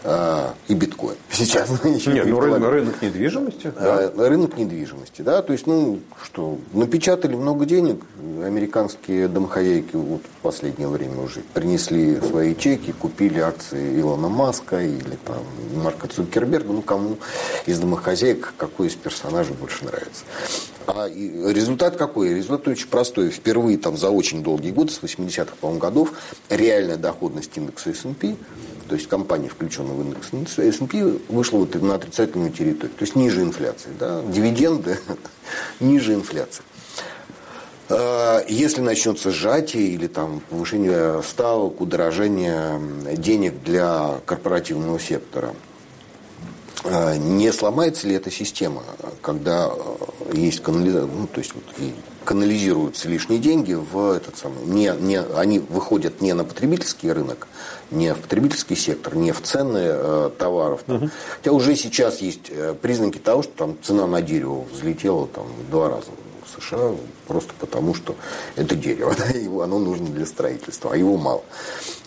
а, 0.05 0.55
и 0.69 0.75
биткоин. 0.75 1.17
Сейчас 1.31 1.69
Нет, 1.85 2.27
ну 2.27 2.41
рынок, 2.41 2.71
рынок 2.71 3.03
недвижимости. 3.03 3.73
Да. 3.79 4.11
Рынок 4.17 4.57
недвижимости, 4.57 5.23
да, 5.23 5.43
то 5.43 5.53
есть, 5.53 5.67
ну, 5.67 6.01
что, 6.23 6.59
напечатали 6.73 7.35
много 7.35 7.67
денег, 7.67 8.03
американские 8.45 9.29
домохозяйки 9.29 9.97
вот 9.97 10.23
в 10.23 10.43
последнее 10.43 10.89
время 10.89 11.23
уже 11.23 11.41
принесли 11.55 12.21
свои 12.21 12.55
чеки, 12.55 12.93
купили 12.93 13.41
акции 13.41 14.01
Илона 14.01 14.29
Маска 14.29 14.83
или 14.83 15.19
там 15.25 15.43
Марка 15.75 16.09
Цукерберга, 16.09 16.73
ну, 16.73 16.83
кому 16.83 17.19
из 17.67 17.79
домохозяек 17.79 18.55
какой 18.57 18.89
из 18.89 18.95
персонажей 18.95 19.55
больше 19.55 19.85
нравится. 19.85 20.25
А 20.89 21.07
результат 21.07 21.97
какой? 21.97 22.33
Результат 22.33 22.67
очень 22.69 22.89
простой. 22.89 23.29
Впервые 23.31 23.77
там 23.77 23.97
за 23.99 24.09
очень 24.09 24.43
долгий 24.43 24.71
год, 24.71 24.91
с 24.91 25.01
80-х, 25.01 25.55
по-моему, 25.61 25.81
годов, 25.81 26.13
реальная 26.49 26.97
доходность 26.97 27.57
индекса 27.57 27.91
S&P, 27.91 28.37
то 28.89 28.95
есть 28.95 29.07
компания, 29.07 29.49
включенная 29.49 29.93
в 29.93 30.01
индекс 30.01 30.59
S&P, 30.59 31.19
вышла 31.29 31.59
вот 31.59 31.75
на 31.75 31.97
отрицательную 31.97 32.51
территорию. 32.51 32.97
То 32.97 33.03
есть 33.03 33.17
ниже 33.17 33.43
инфляции. 33.43 33.91
Да? 33.99 34.23
Дивиденды 34.23 34.99
ниже 35.81 36.15
инфляции. 36.15 36.63
А, 37.91 38.43
если 38.49 38.81
начнется 38.81 39.31
сжатие 39.31 39.89
или 39.89 40.07
там 40.07 40.41
повышение 40.49 41.23
ставок, 41.23 41.83
удорожание 41.83 42.81
денег 43.15 43.63
для 43.63 44.21
корпоративного 44.25 44.99
сектора– 44.99 45.55
не 46.85 47.53
сломается 47.53 48.07
ли 48.07 48.15
эта 48.15 48.31
система, 48.31 48.83
когда 49.21 49.71
э, 49.71 50.37
есть 50.37 50.63
канализация, 50.63 51.07
ну, 51.07 51.27
то 51.27 51.39
есть 51.39 51.53
вот 51.55 51.65
канализируются 52.25 53.09
лишние 53.09 53.41
деньги 53.41 53.73
в 53.73 54.13
этот 54.13 54.37
самый, 54.37 54.65
не, 54.67 54.93
не, 55.01 55.21
они 55.21 55.59
выходят 55.59 56.21
не 56.21 56.35
на 56.35 56.45
потребительский 56.45 57.11
рынок, 57.11 57.49
не 57.91 58.13
в 58.15 58.19
потребительский 58.19 58.77
сектор, 58.77 59.17
не 59.17 59.33
в 59.33 59.41
цены 59.43 59.81
э, 59.83 60.31
товаров. 60.39 60.83
Там. 60.87 60.97
Угу. 60.97 61.11
Хотя 61.37 61.53
уже 61.53 61.75
сейчас 61.75 62.21
есть 62.21 62.51
э, 62.51 62.75
признаки 62.81 63.19
того, 63.19 63.43
что 63.43 63.53
там 63.53 63.77
цена 63.83 64.07
на 64.07 64.21
дерево 64.21 64.65
взлетела 64.73 65.27
там, 65.27 65.47
в 65.47 65.71
два 65.71 65.89
раза 65.89 66.11
в 66.49 66.63
США 66.63 66.95
просто 67.27 67.53
потому, 67.59 67.95
что 67.95 68.17
это 68.57 68.75
дерево, 68.75 69.15
да, 69.19 69.27
его, 69.39 69.63
оно 69.63 69.79
нужно 69.79 70.07
для 70.07 70.27
строительства, 70.27 70.93
а 70.93 70.97
его 70.97 71.17
мало. 71.17 71.43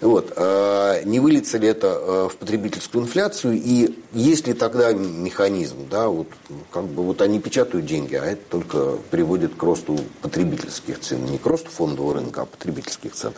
Вот. 0.02 0.34
А, 0.36 1.02
не 1.04 1.20
выльется 1.20 1.58
ли 1.58 1.68
это 1.68 1.88
э, 1.88 2.30
в 2.32 2.38
потребительскую 2.38 3.04
инфляцию, 3.04 3.54
и 3.54 3.96
есть 4.14 4.48
ли 4.48 4.54
тогда 4.54 4.94
механизм, 4.94 5.88
да, 5.90 6.08
вот, 6.08 6.28
как 6.72 6.86
бы 6.86 7.04
вот 7.04 7.22
они 7.22 7.40
печатают 7.40 7.86
деньги, 7.86 8.16
а 8.16 8.26
это 8.26 8.42
только 8.50 8.98
приводит 9.10 9.56
к 9.56 9.64
росту 9.64 10.00
потребительских 10.22 11.00
цен, 11.00 11.26
не 11.26 11.38
к 11.38 11.46
росту 11.46 11.70
фондового 11.70 12.16
рынка, 12.16 12.42
а 12.42 12.46
потребительских 12.46 13.14
цен. 13.14 13.34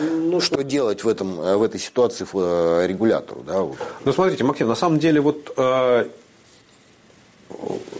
Ну, 0.00 0.40
что 0.40 0.62
делать 0.62 1.04
в, 1.04 1.08
этом, 1.08 1.36
в 1.36 1.62
этой 1.62 1.80
ситуации 1.80 2.26
э, 2.32 2.86
регулятору? 2.86 3.42
Да, 3.42 3.60
вот? 3.60 3.76
Ну, 4.04 4.12
смотрите, 4.12 4.44
Максим, 4.44 4.68
на 4.68 4.74
самом 4.74 4.98
деле 4.98 5.20
вот 5.20 5.52
э, 5.56 6.08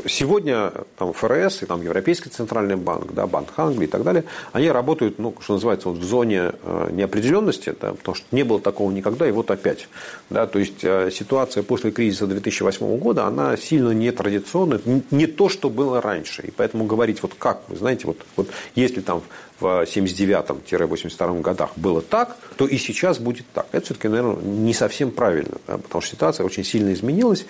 сегодня 0.08 0.72
там, 0.98 1.12
ФРС 1.12 1.62
и 1.62 1.66
там, 1.66 1.82
Европейский 1.82 2.30
центральный 2.30 2.76
банк, 2.76 3.12
да, 3.12 3.26
Банк 3.26 3.52
Англии 3.56 3.84
и 3.84 3.90
так 3.90 4.02
далее, 4.02 4.24
они 4.52 4.70
работают, 4.70 5.18
ну, 5.18 5.34
что 5.40 5.54
называется, 5.54 5.88
вот 5.88 5.98
в 5.98 6.04
зоне 6.04 6.52
э, 6.62 6.88
неопределенности, 6.92 7.74
да, 7.80 7.92
потому 7.92 8.14
что 8.14 8.26
не 8.32 8.42
было 8.42 8.60
такого 8.60 8.90
никогда, 8.90 9.28
и 9.28 9.32
вот 9.32 9.50
опять. 9.50 9.88
Да, 10.30 10.46
то 10.46 10.58
есть 10.58 10.82
э, 10.82 11.10
ситуация 11.12 11.62
после 11.62 11.90
кризиса 11.90 12.26
2008 12.26 12.98
года, 12.98 13.24
она 13.24 13.56
сильно 13.56 13.90
нетрадиционная, 13.90 14.80
не 15.10 15.26
то, 15.26 15.48
что 15.48 15.70
было 15.70 16.00
раньше. 16.00 16.42
И 16.42 16.50
поэтому 16.50 16.84
говорить, 16.84 17.22
вот 17.22 17.34
как, 17.38 17.62
вы 17.68 17.76
знаете, 17.76 18.06
вот, 18.06 18.18
вот 18.36 18.48
если 18.74 19.00
там 19.00 19.22
в 19.60 19.84
79-82 19.84 21.40
годах 21.40 21.70
было 21.76 22.02
так, 22.02 22.36
то 22.56 22.66
и 22.66 22.76
сейчас 22.76 23.18
будет 23.18 23.46
так. 23.54 23.66
Это 23.72 23.86
все-таки, 23.86 24.08
наверное, 24.08 24.36
не 24.36 24.74
совсем 24.74 25.10
правильно, 25.10 25.56
да, 25.66 25.78
потому 25.78 26.02
что 26.02 26.10
ситуация 26.10 26.44
очень 26.44 26.64
сильно 26.64 26.92
изменилась. 26.92 27.46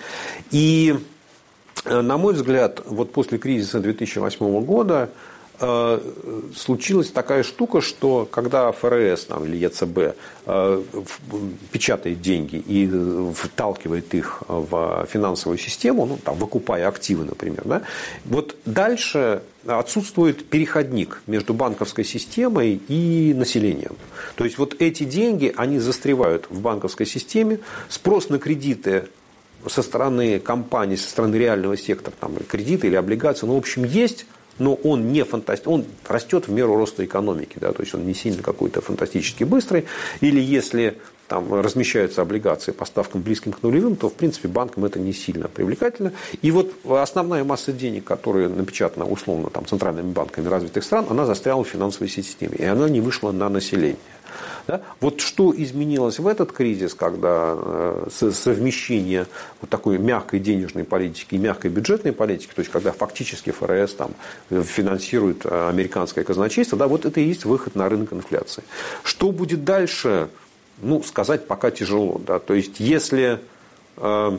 И 0.51 0.95
Э, 0.97 0.99
на 1.85 2.17
мой 2.17 2.33
взгляд, 2.33 2.81
вот 2.85 3.11
после 3.11 3.37
кризиса 3.37 3.79
2008 3.79 4.65
года 4.65 5.09
э, 5.59 5.99
случилась 6.55 7.11
такая 7.11 7.43
штука, 7.43 7.81
что 7.81 8.27
когда 8.29 8.71
ФРС 8.71 9.25
там, 9.25 9.45
или 9.45 9.57
ЕЦБ 9.57 10.15
э, 10.45 10.83
печатает 11.71 12.21
деньги 12.21 12.55
и 12.55 12.89
вталкивает 13.33 14.13
их 14.13 14.43
в 14.47 15.07
финансовую 15.09 15.57
систему, 15.57 16.05
ну, 16.05 16.17
там, 16.23 16.35
выкупая 16.37 16.87
активы, 16.87 17.25
например, 17.25 17.61
да, 17.65 17.81
вот 18.25 18.55
дальше 18.65 19.41
отсутствует 19.65 20.47
переходник 20.49 21.21
между 21.27 21.53
банковской 21.53 22.05
системой 22.05 22.79
и 22.87 23.33
населением. 23.35 23.95
То 24.35 24.45
есть 24.45 24.57
вот 24.57 24.75
эти 24.79 25.03
деньги, 25.03 25.53
они 25.57 25.79
застревают 25.79 26.47
в 26.49 26.61
банковской 26.61 27.05
системе, 27.05 27.59
спрос 27.89 28.29
на 28.29 28.39
кредиты 28.39 29.09
со 29.65 29.81
стороны 29.81 30.39
компании, 30.39 30.95
со 30.95 31.09
стороны 31.09 31.35
реального 31.35 31.77
сектора, 31.77 32.13
там, 32.19 32.35
кредиты 32.47 32.87
или 32.87 32.95
облигации, 32.95 33.45
ну, 33.45 33.55
в 33.55 33.57
общем, 33.57 33.83
есть, 33.83 34.25
но 34.59 34.75
он 34.75 35.11
не 35.11 35.23
фантастический, 35.23 35.71
он 35.71 35.85
растет 36.07 36.47
в 36.47 36.51
меру 36.51 36.75
роста 36.75 37.05
экономики, 37.05 37.57
да, 37.59 37.71
то 37.73 37.81
есть 37.81 37.93
он 37.93 38.05
не 38.05 38.13
сильно 38.13 38.41
какой-то 38.41 38.81
фантастически 38.81 39.43
быстрый, 39.43 39.85
или 40.21 40.39
если 40.39 40.97
там 41.27 41.53
размещаются 41.53 42.21
облигации 42.21 42.71
по 42.71 42.85
ставкам 42.85 43.21
близким 43.21 43.51
к 43.51 43.61
нулевым, 43.63 43.95
то, 43.95 44.09
в 44.09 44.13
принципе, 44.13 44.47
банкам 44.47 44.85
это 44.85 44.99
не 44.99 45.13
сильно 45.13 45.47
привлекательно. 45.47 46.13
И 46.41 46.51
вот 46.51 46.71
основная 46.89 47.43
масса 47.43 47.71
денег, 47.71 48.05
которая 48.05 48.49
напечатана 48.49 49.05
условно 49.05 49.49
там, 49.49 49.65
центральными 49.65 50.11
банками 50.11 50.47
развитых 50.47 50.83
стран, 50.83 51.05
она 51.09 51.25
застряла 51.25 51.63
в 51.63 51.67
финансовой 51.67 52.09
системе, 52.09 52.55
и 52.57 52.65
она 52.65 52.87
не 52.89 53.01
вышла 53.01 53.31
на 53.31 53.49
население. 53.49 53.97
Да? 54.67 54.81
Вот 54.99 55.21
что 55.21 55.53
изменилось 55.55 56.19
в 56.19 56.27
этот 56.27 56.51
кризис, 56.51 56.93
когда 56.93 57.55
э, 57.57 58.07
совмещение 58.09 59.25
вот 59.61 59.69
такой 59.69 59.97
мягкой 59.97 60.39
денежной 60.39 60.83
политики 60.83 61.35
и 61.35 61.37
мягкой 61.37 61.71
бюджетной 61.71 62.11
политики, 62.11 62.51
то 62.53 62.59
есть 62.59 62.71
когда 62.71 62.91
фактически 62.91 63.51
ФРС 63.51 63.93
там, 63.93 64.11
финансирует 64.49 65.45
э, 65.45 65.69
американское 65.69 66.23
казначейство, 66.23 66.77
да, 66.77 66.87
вот 66.87 67.05
это 67.05 67.19
и 67.19 67.23
есть 67.23 67.45
выход 67.45 67.75
на 67.75 67.87
рынок 67.87 68.13
инфляции. 68.13 68.63
Что 69.03 69.31
будет 69.31 69.63
дальше, 69.63 70.29
ну, 70.77 71.03
сказать 71.03 71.47
пока 71.47 71.71
тяжело. 71.71 72.21
Да? 72.25 72.39
То 72.39 72.53
есть 72.53 72.79
если 72.79 73.39
э, 73.97 74.37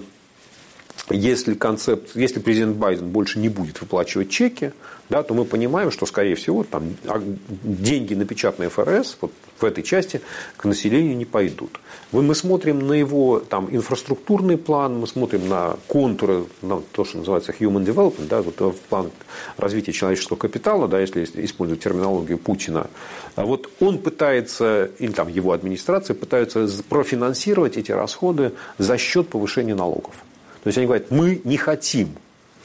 если, 1.10 1.54
концепт, 1.54 2.10
если 2.14 2.40
президент 2.40 2.76
Байден 2.76 3.08
больше 3.08 3.38
не 3.38 3.48
будет 3.48 3.80
выплачивать 3.80 4.30
чеки, 4.30 4.72
да, 5.08 5.22
то 5.22 5.34
мы 5.34 5.44
понимаем, 5.44 5.90
что, 5.90 6.04
скорее 6.06 6.34
всего, 6.34 6.64
там, 6.64 6.96
а, 7.06 7.22
деньги, 7.48 8.14
напечатанные 8.14 8.68
ФРС, 8.68 9.16
вот 9.20 9.32
в 9.58 9.64
этой 9.64 9.82
части 9.82 10.20
к 10.56 10.64
населению 10.66 11.16
не 11.16 11.24
пойдут. 11.24 11.80
Мы 12.12 12.34
смотрим 12.34 12.86
на 12.86 12.92
его 12.92 13.40
там, 13.40 13.68
инфраструктурный 13.74 14.56
план, 14.56 14.98
мы 15.00 15.06
смотрим 15.06 15.48
на 15.48 15.76
контуры, 15.86 16.44
на 16.62 16.80
то, 16.92 17.04
что 17.04 17.18
называется 17.18 17.52
human 17.52 17.84
development, 17.84 18.28
да, 18.28 18.42
вот 18.42 18.60
в 18.60 18.80
план 18.88 19.10
развития 19.56 19.92
человеческого 19.92 20.36
капитала, 20.36 20.88
да, 20.88 21.00
если 21.00 21.24
использовать 21.44 21.82
терминологию 21.82 22.38
Путина. 22.38 22.88
А 23.34 23.44
вот 23.44 23.70
он 23.80 23.98
пытается, 23.98 24.90
или 24.98 25.12
там 25.12 25.28
его 25.28 25.52
администрация 25.52 26.14
пытается 26.14 26.68
профинансировать 26.88 27.76
эти 27.76 27.92
расходы 27.92 28.52
за 28.76 28.98
счет 28.98 29.28
повышения 29.28 29.74
налогов. 29.74 30.14
То 30.62 30.68
есть 30.68 30.78
они 30.78 30.86
говорят, 30.86 31.10
мы 31.10 31.40
не 31.44 31.56
хотим 31.56 32.14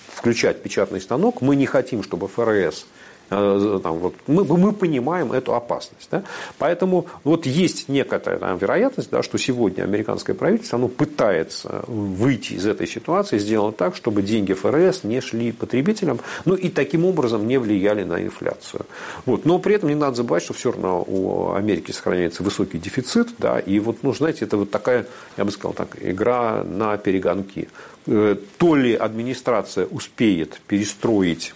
включать 0.08 0.62
печатный 0.62 1.02
станок, 1.02 1.42
мы 1.42 1.56
не 1.56 1.66
хотим, 1.66 2.04
чтобы 2.04 2.28
ФРС 2.28 2.86
там, 3.80 3.98
вот, 3.98 4.16
мы, 4.28 4.44
мы 4.44 4.72
понимаем 4.74 5.32
эту 5.32 5.54
опасность. 5.54 6.08
Да? 6.12 6.24
Поэтому 6.58 7.08
вот 7.24 7.46
есть 7.46 7.90
некоторая 7.90 8.40
там, 8.40 8.58
вероятность, 8.58 9.10
да, 9.10 9.24
что 9.24 9.38
сегодня 9.38 9.84
американское 9.84 10.36
правительство 10.36 10.78
оно 10.78 10.88
пытается 10.88 11.84
выйти 11.88 12.54
из 12.54 12.66
этой 12.66 12.88
ситуации, 12.88 13.38
сделать 13.38 13.78
так, 13.78 13.96
чтобы 13.96 14.22
деньги 14.22 14.54
ФРС 14.54 15.04
не 15.04 15.22
шли 15.22 15.52
потребителям, 15.52 16.20
ну 16.46 16.56
и 16.56 16.70
таким 16.70 17.06
образом 17.06 17.48
не 17.48 17.58
влияли 17.58 18.04
на 18.04 18.22
инфляцию. 18.24 18.86
Вот. 19.26 19.46
Но 19.46 19.60
при 19.60 19.76
этом 19.76 19.90
не 19.90 19.96
надо 19.96 20.16
забывать, 20.18 20.44
что 20.44 20.54
все 20.54 20.72
равно 20.72 21.04
у 21.08 21.54
Америки 21.54 21.92
сохраняется 21.92 22.44
высокий 22.44 22.78
дефицит, 22.78 23.30
да, 23.38 23.60
и 23.60 23.80
вот, 23.80 23.98
ну, 24.04 24.14
знаете, 24.14 24.46
это 24.46 24.58
вот 24.58 24.72
такая, 24.72 25.06
я 25.38 25.46
бы 25.46 25.52
сказал 25.52 25.74
так, 25.74 25.98
игра 26.02 26.64
на 26.64 26.98
перегонки. 26.98 27.70
Э, 28.06 28.36
то 28.58 28.76
ли 28.76 28.96
администрация 28.96 29.86
успеет 29.86 30.60
перестроить 30.68 31.54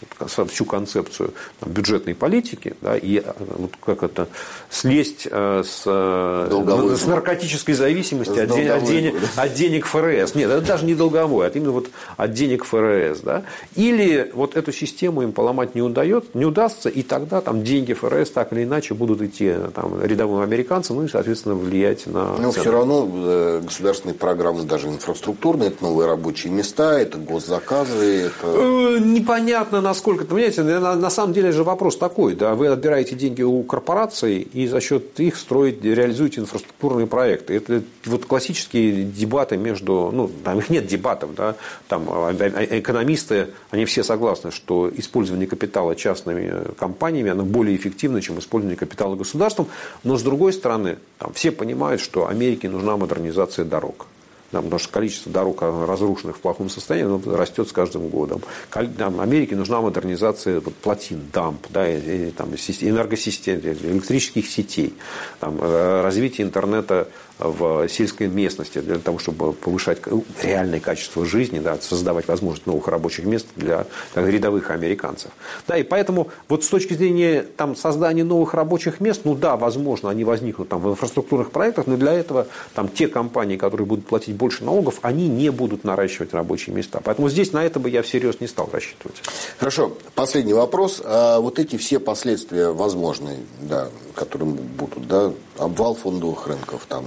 всю 0.47 0.63
концепцию 0.63 1.33
бюджетной 1.65 2.15
политики 2.15 2.73
да, 2.81 2.95
и 2.95 3.17
э, 3.17 3.33
вот 3.37 3.71
как 3.85 4.03
это 4.03 4.29
слезть 4.69 5.27
э, 5.29 5.63
с, 5.65 5.83
с 5.83 7.05
наркотической 7.05 7.73
зависимости 7.73 8.39
от, 8.39 8.49
от, 8.49 8.83
денег, 8.85 9.15
от 9.35 9.53
денег 9.55 9.85
ФРС. 9.87 10.35
Нет, 10.35 10.49
это 10.49 10.61
даже 10.61 10.85
не 10.85 10.95
долговой, 10.95 11.47
а 11.47 11.49
именно 11.49 11.71
вот 11.71 11.89
от 12.15 12.31
денег 12.31 12.63
ФРС. 12.63 13.19
Да? 13.19 13.43
Или 13.75 14.31
вот 14.33 14.55
эту 14.55 14.71
систему 14.71 15.23
им 15.23 15.33
поломать 15.33 15.75
не, 15.75 15.81
удает, 15.81 16.33
не 16.33 16.45
удастся, 16.45 16.87
и 16.87 17.03
тогда 17.03 17.41
там 17.41 17.61
деньги 17.63 17.91
ФРС 17.91 18.31
так 18.31 18.53
или 18.53 18.63
иначе 18.63 18.93
будут 18.93 19.21
идти 19.21 19.53
там, 19.75 20.01
рядовым 20.01 20.41
американцам, 20.41 20.95
ну 20.95 21.03
и, 21.03 21.09
соответственно, 21.09 21.55
влиять 21.55 22.07
на... 22.07 22.37
Но 22.37 22.53
все 22.53 22.71
равно 22.71 23.61
государственные 23.61 24.15
программы, 24.15 24.63
даже 24.63 24.87
инфраструктурные, 24.87 25.69
это 25.69 25.83
новые 25.83 26.07
рабочие 26.07 26.36
рабочие 26.37 26.53
места, 26.53 26.99
это 26.99 27.17
госзаказы, 27.17 28.27
это... 28.27 28.47
Э, 28.47 28.99
непонятно, 28.99 29.81
насколько. 29.81 30.25
Понимаете, 30.25 30.63
на, 30.63 30.95
на 30.95 31.09
самом 31.09 31.33
деле 31.33 31.51
же 31.51 31.63
вопрос 31.63 31.97
такой. 31.97 32.35
Да, 32.35 32.55
вы 32.55 32.67
отбираете 32.67 33.15
деньги 33.15 33.41
у 33.41 33.63
корпораций 33.63 34.39
и 34.41 34.67
за 34.67 34.79
счет 34.79 35.19
их 35.19 35.35
строить, 35.35 35.83
реализуете 35.83 36.41
инфраструктурные 36.41 37.07
проекты. 37.07 37.55
Это 37.55 37.81
вот 38.05 38.25
классические 38.25 39.03
дебаты 39.03 39.57
между... 39.57 40.11
Ну, 40.13 40.29
там 40.43 40.59
их 40.59 40.69
нет 40.69 40.87
дебатов. 40.87 41.33
Да, 41.35 41.55
там 41.87 42.07
а, 42.09 42.29
а, 42.29 42.43
а, 42.43 42.79
экономисты, 42.79 43.47
они 43.71 43.85
все 43.85 44.03
согласны, 44.03 44.51
что 44.51 44.91
использование 44.95 45.47
капитала 45.47 45.95
частными 45.95 46.73
компаниями 46.77 47.31
оно 47.31 47.43
более 47.43 47.75
эффективно, 47.75 48.21
чем 48.21 48.39
использование 48.39 48.77
капитала 48.77 49.15
государством. 49.15 49.67
Но, 50.03 50.17
с 50.17 50.21
другой 50.21 50.53
стороны, 50.53 50.97
там 51.17 51.33
все 51.33 51.51
понимают, 51.51 52.01
что 52.01 52.27
Америке 52.27 52.69
нужна 52.69 52.97
модернизация 52.97 53.65
дорог. 53.65 54.07
Да, 54.51 54.61
потому 54.61 54.79
что 54.79 54.89
количество 54.93 55.29
дорог 55.31 55.61
разрушенных 55.61 56.37
в 56.37 56.39
плохом 56.39 56.69
состоянии 56.69 57.35
растет 57.35 57.67
с 57.67 57.73
каждым 57.73 58.07
годом. 58.07 58.41
Там, 58.69 59.19
Америке 59.19 59.57
нужна 59.57 59.81
модернизация 59.81 60.61
вот, 60.61 60.73
плотин, 60.75 61.27
дамп, 61.33 61.67
да, 61.69 61.89
и, 61.89 62.31
там, 62.31 62.51
энергосистем, 62.53 63.59
электрических 63.59 64.49
сетей, 64.49 64.93
там, 65.41 65.57
э, 65.59 66.01
развитие 66.01 66.47
интернета 66.47 67.09
в 67.39 67.87
сельской 67.87 68.27
местности 68.27 68.79
для 68.79 68.99
того, 68.99 69.19
чтобы 69.19 69.53
повышать 69.53 69.99
реальное 70.41 70.79
качество 70.79 71.25
жизни, 71.25 71.59
да, 71.59 71.77
создавать 71.79 72.27
возможность 72.27 72.65
новых 72.65 72.87
рабочих 72.87 73.25
мест 73.25 73.47
для 73.55 73.85
так, 74.13 74.27
рядовых 74.27 74.71
американцев. 74.71 75.31
Да, 75.67 75.77
и 75.77 75.83
поэтому 75.83 76.29
вот 76.49 76.63
с 76.63 76.67
точки 76.67 76.93
зрения 76.93 77.45
там, 77.55 77.75
создания 77.75 78.23
новых 78.23 78.53
рабочих 78.53 78.99
мест, 78.99 79.21
ну 79.23 79.35
да, 79.35 79.55
возможно, 79.55 80.09
они 80.09 80.23
возникнут 80.23 80.69
там, 80.69 80.81
в 80.81 80.89
инфраструктурных 80.89 81.51
проектах, 81.51 81.87
но 81.87 81.97
для 81.97 82.13
этого 82.13 82.47
там, 82.73 82.89
те 82.89 83.07
компании, 83.07 83.57
которые 83.57 83.85
будут 83.85 84.05
платить 84.05 84.35
больше 84.35 84.63
налогов, 84.63 84.99
они 85.01 85.27
не 85.27 85.49
будут 85.49 85.83
наращивать 85.83 86.33
рабочие 86.33 86.75
места. 86.75 87.01
Поэтому 87.03 87.29
здесь 87.29 87.53
на 87.53 87.63
это 87.63 87.79
бы 87.79 87.89
я 87.89 88.01
всерьез 88.01 88.39
не 88.39 88.47
стал 88.47 88.69
рассчитывать. 88.71 89.17
Хорошо. 89.59 89.93
Последний 90.15 90.53
вопрос. 90.53 91.01
А 91.03 91.39
вот 91.39 91.59
эти 91.59 91.77
все 91.77 91.99
последствия 91.99 92.71
возможные, 92.71 93.39
да, 93.61 93.89
которые 94.15 94.49
будут, 94.49 95.07
да, 95.07 95.33
обвал 95.57 95.95
фондовых 95.95 96.47
рынков, 96.47 96.85
там, 96.87 97.05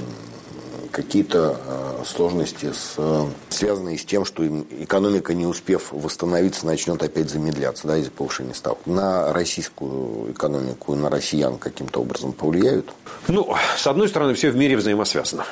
какие-то 0.90 1.56
э, 1.64 2.04
сложности, 2.04 2.72
с, 2.72 2.94
э, 2.98 3.26
связанные 3.48 3.96
с 3.96 4.04
тем, 4.04 4.24
что 4.24 4.46
экономика, 4.46 5.34
не 5.34 5.46
успев 5.46 5.92
восстановиться, 5.92 6.66
начнет 6.66 7.02
опять 7.02 7.30
замедляться 7.30 7.86
да, 7.86 7.96
из-за 7.98 8.10
повышения 8.10 8.54
ставок. 8.54 8.78
На 8.86 9.32
российскую 9.32 10.32
экономику, 10.32 10.94
на 10.94 11.10
россиян 11.10 11.58
каким-то 11.58 12.00
образом 12.00 12.32
повлияют? 12.32 12.92
Ну, 13.28 13.54
с 13.76 13.86
одной 13.86 14.08
стороны, 14.08 14.34
все 14.34 14.50
в 14.50 14.56
мире 14.56 14.76
взаимосвязано. 14.76 15.44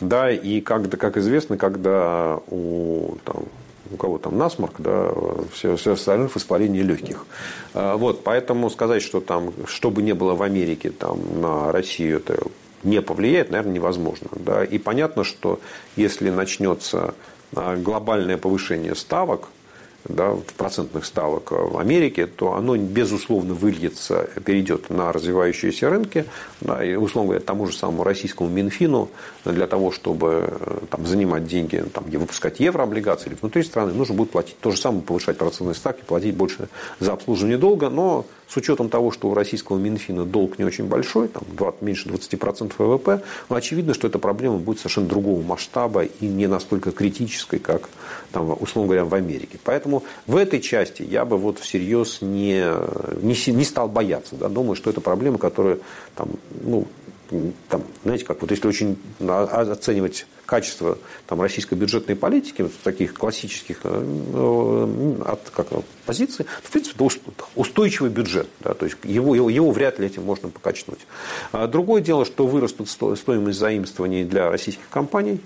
Да, 0.00 0.30
и 0.30 0.60
как, 0.60 0.90
как 0.98 1.16
известно, 1.16 1.56
когда 1.56 2.38
у, 2.48 3.16
там, 3.24 3.44
у 3.90 3.96
кого 3.96 4.18
там 4.18 4.38
насморк, 4.38 4.74
да, 4.78 5.12
все, 5.52 5.76
все 5.76 5.92
остальных 5.92 6.34
воспаление 6.34 6.82
легких. 6.82 7.24
А, 7.74 7.96
вот, 7.96 8.24
поэтому 8.24 8.70
сказать, 8.70 9.02
что 9.02 9.20
там, 9.20 9.52
что 9.66 9.90
бы 9.90 10.02
ни 10.02 10.12
было 10.12 10.34
в 10.34 10.42
Америке, 10.42 10.90
там, 10.90 11.40
на 11.40 11.72
Россию, 11.72 12.18
это 12.18 12.38
не 12.82 13.02
повлияет, 13.02 13.50
наверное, 13.50 13.74
невозможно. 13.74 14.28
Да? 14.32 14.64
И 14.64 14.78
понятно, 14.78 15.24
что 15.24 15.60
если 15.96 16.30
начнется 16.30 17.14
а, 17.54 17.76
глобальное 17.76 18.36
повышение 18.36 18.94
ставок, 18.94 19.48
да, 20.08 20.36
процентных 20.56 21.04
ставок 21.04 21.50
в 21.50 21.78
Америке, 21.78 22.26
то 22.26 22.54
оно, 22.54 22.76
безусловно, 22.76 23.54
выльется, 23.54 24.28
перейдет 24.44 24.90
на 24.90 25.12
развивающиеся 25.12 25.90
рынки, 25.90 26.24
да, 26.60 26.84
и, 26.84 26.94
условно 26.94 27.28
говоря, 27.28 27.44
тому 27.44 27.66
же 27.66 27.76
самому 27.76 28.04
российскому 28.04 28.48
Минфину 28.48 29.08
для 29.44 29.66
того, 29.66 29.92
чтобы 29.92 30.48
э, 30.48 30.78
там, 30.90 31.06
занимать 31.06 31.46
деньги, 31.46 31.84
там, 31.92 32.04
выпускать 32.04 32.60
еврооблигации 32.60 33.28
или 33.30 33.36
внутри 33.40 33.62
страны, 33.62 33.92
нужно 33.92 34.14
будет 34.14 34.30
платить. 34.30 34.58
То 34.60 34.70
же 34.70 34.78
самое, 34.78 35.02
повышать 35.02 35.38
процентные 35.38 35.74
ставки, 35.74 36.02
платить 36.04 36.34
больше 36.34 36.68
за 37.00 37.12
обслуживание 37.12 37.58
долга, 37.58 37.90
но 37.90 38.26
с 38.48 38.56
учетом 38.56 38.88
того, 38.88 39.10
что 39.10 39.28
у 39.28 39.34
российского 39.34 39.78
Минфина 39.78 40.24
долг 40.24 40.58
не 40.58 40.64
очень 40.64 40.86
большой, 40.86 41.28
там 41.28 41.42
20, 41.48 41.82
меньше 41.82 42.08
20% 42.08 42.72
ВВП, 42.78 43.22
ну, 43.48 43.56
очевидно, 43.56 43.94
что 43.94 44.06
эта 44.06 44.18
проблема 44.18 44.58
будет 44.58 44.78
совершенно 44.78 45.08
другого 45.08 45.42
масштаба 45.42 46.04
и 46.04 46.26
не 46.26 46.46
настолько 46.46 46.92
критической, 46.92 47.58
как, 47.58 47.88
там, 48.32 48.56
условно 48.60 48.88
говоря, 48.88 49.04
в 49.04 49.14
Америке. 49.14 49.58
Поэтому 49.64 50.04
в 50.26 50.36
этой 50.36 50.60
части 50.60 51.02
я 51.02 51.24
бы 51.24 51.36
вот 51.36 51.58
всерьез 51.58 52.18
не, 52.20 52.64
не, 53.22 53.52
не 53.52 53.64
стал 53.64 53.88
бояться. 53.88 54.36
Да? 54.36 54.48
Думаю, 54.48 54.76
что 54.76 54.90
это 54.90 55.00
проблема, 55.00 55.38
которая 55.38 55.78
там, 56.14 56.30
ну, 56.62 56.86
там, 57.68 57.84
знаете, 58.04 58.24
как 58.24 58.40
вот 58.40 58.50
если 58.50 58.66
очень 58.66 58.98
оценивать 59.20 60.26
качество 60.46 60.98
там, 61.26 61.42
российской 61.42 61.74
бюджетной 61.74 62.16
политики, 62.16 62.62
вот 62.62 62.72
таких 62.82 63.14
классических 63.14 63.80
э, 63.84 63.88
э, 64.34 65.22
от, 65.26 65.50
как, 65.50 65.66
позиций, 66.06 66.46
в 66.62 66.70
принципе, 66.70 66.94
это 66.96 67.44
устойчивый 67.56 68.10
бюджет. 68.10 68.48
Да, 68.60 68.74
то 68.74 68.86
есть 68.86 68.96
его, 69.02 69.34
его, 69.34 69.50
его 69.50 69.70
вряд 69.72 69.98
ли 69.98 70.06
этим 70.06 70.22
можно 70.22 70.48
покачнуть. 70.48 71.00
А 71.52 71.66
другое 71.66 72.00
дело, 72.00 72.24
что 72.24 72.46
вырастут 72.46 72.88
стоимость 72.88 73.58
заимствований 73.58 74.24
для 74.24 74.50
российских 74.50 74.88
компаний, 74.88 75.40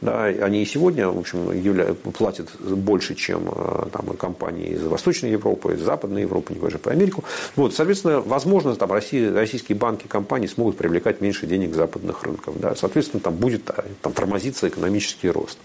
да, 0.00 0.24
они 0.24 0.62
и 0.62 0.66
сегодня, 0.66 1.08
в 1.08 1.18
общем, 1.18 1.50
явля... 1.52 1.94
платят 1.94 2.48
больше, 2.60 3.14
чем 3.14 3.48
э, 3.48 3.86
там, 3.92 4.16
компании 4.16 4.68
из 4.68 4.82
Восточной 4.84 5.30
Европы, 5.32 5.74
из 5.74 5.80
Западной 5.80 6.22
Европы, 6.22 6.52
не 6.52 6.60
говоря 6.60 6.78
про 6.78 6.92
Америку. 6.92 7.24
Вот, 7.56 7.74
соответственно, 7.74 8.20
возможно, 8.20 8.76
там, 8.76 8.92
Россия, 8.92 9.32
российские 9.32 9.76
банки, 9.76 10.06
компании 10.06 10.46
смогут 10.46 10.76
привлекать 10.76 11.20
меньше 11.20 11.46
денег 11.46 11.74
западных 11.74 12.22
рынков. 12.22 12.60
Да, 12.60 12.76
соответственно, 12.76 13.20
там 13.20 13.34
будет 13.34 13.68
э, 13.70 13.82
там, 14.00 14.12
тормозиться 14.12 14.68
экономический 14.68 15.30
рост. 15.30 15.58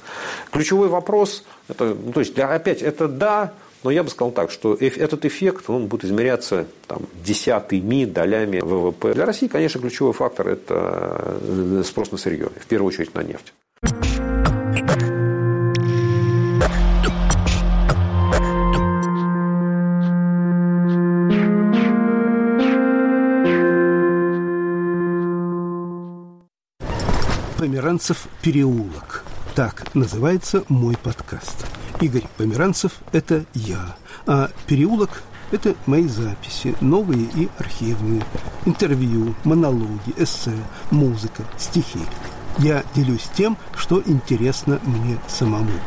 Ключевой 0.51 0.87
вопрос, 0.87 1.43
это, 1.67 1.95
ну, 1.95 2.11
то 2.11 2.19
есть, 2.19 2.33
для, 2.33 2.47
опять, 2.47 2.81
это 2.81 3.07
да, 3.07 3.53
но 3.83 3.91
я 3.91 4.03
бы 4.03 4.09
сказал 4.09 4.31
так, 4.31 4.49
что 4.49 4.73
этот 4.73 5.25
эффект 5.25 5.69
он 5.69 5.87
будет 5.87 6.05
измеряться 6.05 6.65
там, 6.87 7.03
десятыми 7.23 8.05
долями 8.05 8.61
ВВП. 8.61 9.13
Для 9.13 9.25
России, 9.25 9.47
конечно, 9.47 9.79
ключевой 9.79 10.13
фактор– 10.13 10.47
это 10.49 11.37
э, 11.41 11.83
спрос 11.85 12.11
на 12.11 12.17
сырье, 12.17 12.49
в 12.59 12.65
первую 12.65 12.87
очередь 12.87 13.13
на 13.13 13.21
нефть. 13.21 13.53
Померанцев 27.83 28.29
переулок. 28.41 29.25
Так 29.55 29.93
называется 29.93 30.63
мой 30.69 30.95
подкаст. 30.95 31.65
Игорь 31.99 32.23
Померанцев– 32.37 32.93
это 33.11 33.43
я, 33.53 33.97
а 34.25 34.49
переулок– 34.67 35.21
это 35.51 35.75
мои 35.85 36.07
записи, 36.07 36.77
новые 36.79 37.23
и 37.35 37.49
архивные, 37.59 38.23
интервью, 38.63 39.35
монологи, 39.43 40.13
эссе, 40.15 40.53
музыка, 40.91 41.43
стихи. 41.57 41.99
Я 42.59 42.85
делюсь 42.95 43.29
тем, 43.35 43.57
что 43.75 44.01
интересно 44.05 44.79
мне 44.83 45.19
самому. 45.27 45.77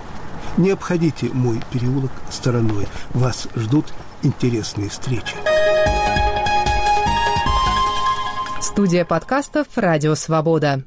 Не 0.58 0.72
обходите 0.72 1.30
мой 1.32 1.62
переулок 1.72 2.12
стороной. 2.30 2.88
Вас 3.14 3.48
ждут 3.56 3.86
интересные 4.22 4.90
встречи. 4.90 5.34
Студия 8.60 9.06
подкастов 9.06 9.68
«Радио 9.76 10.14
Свобода». 10.14 10.74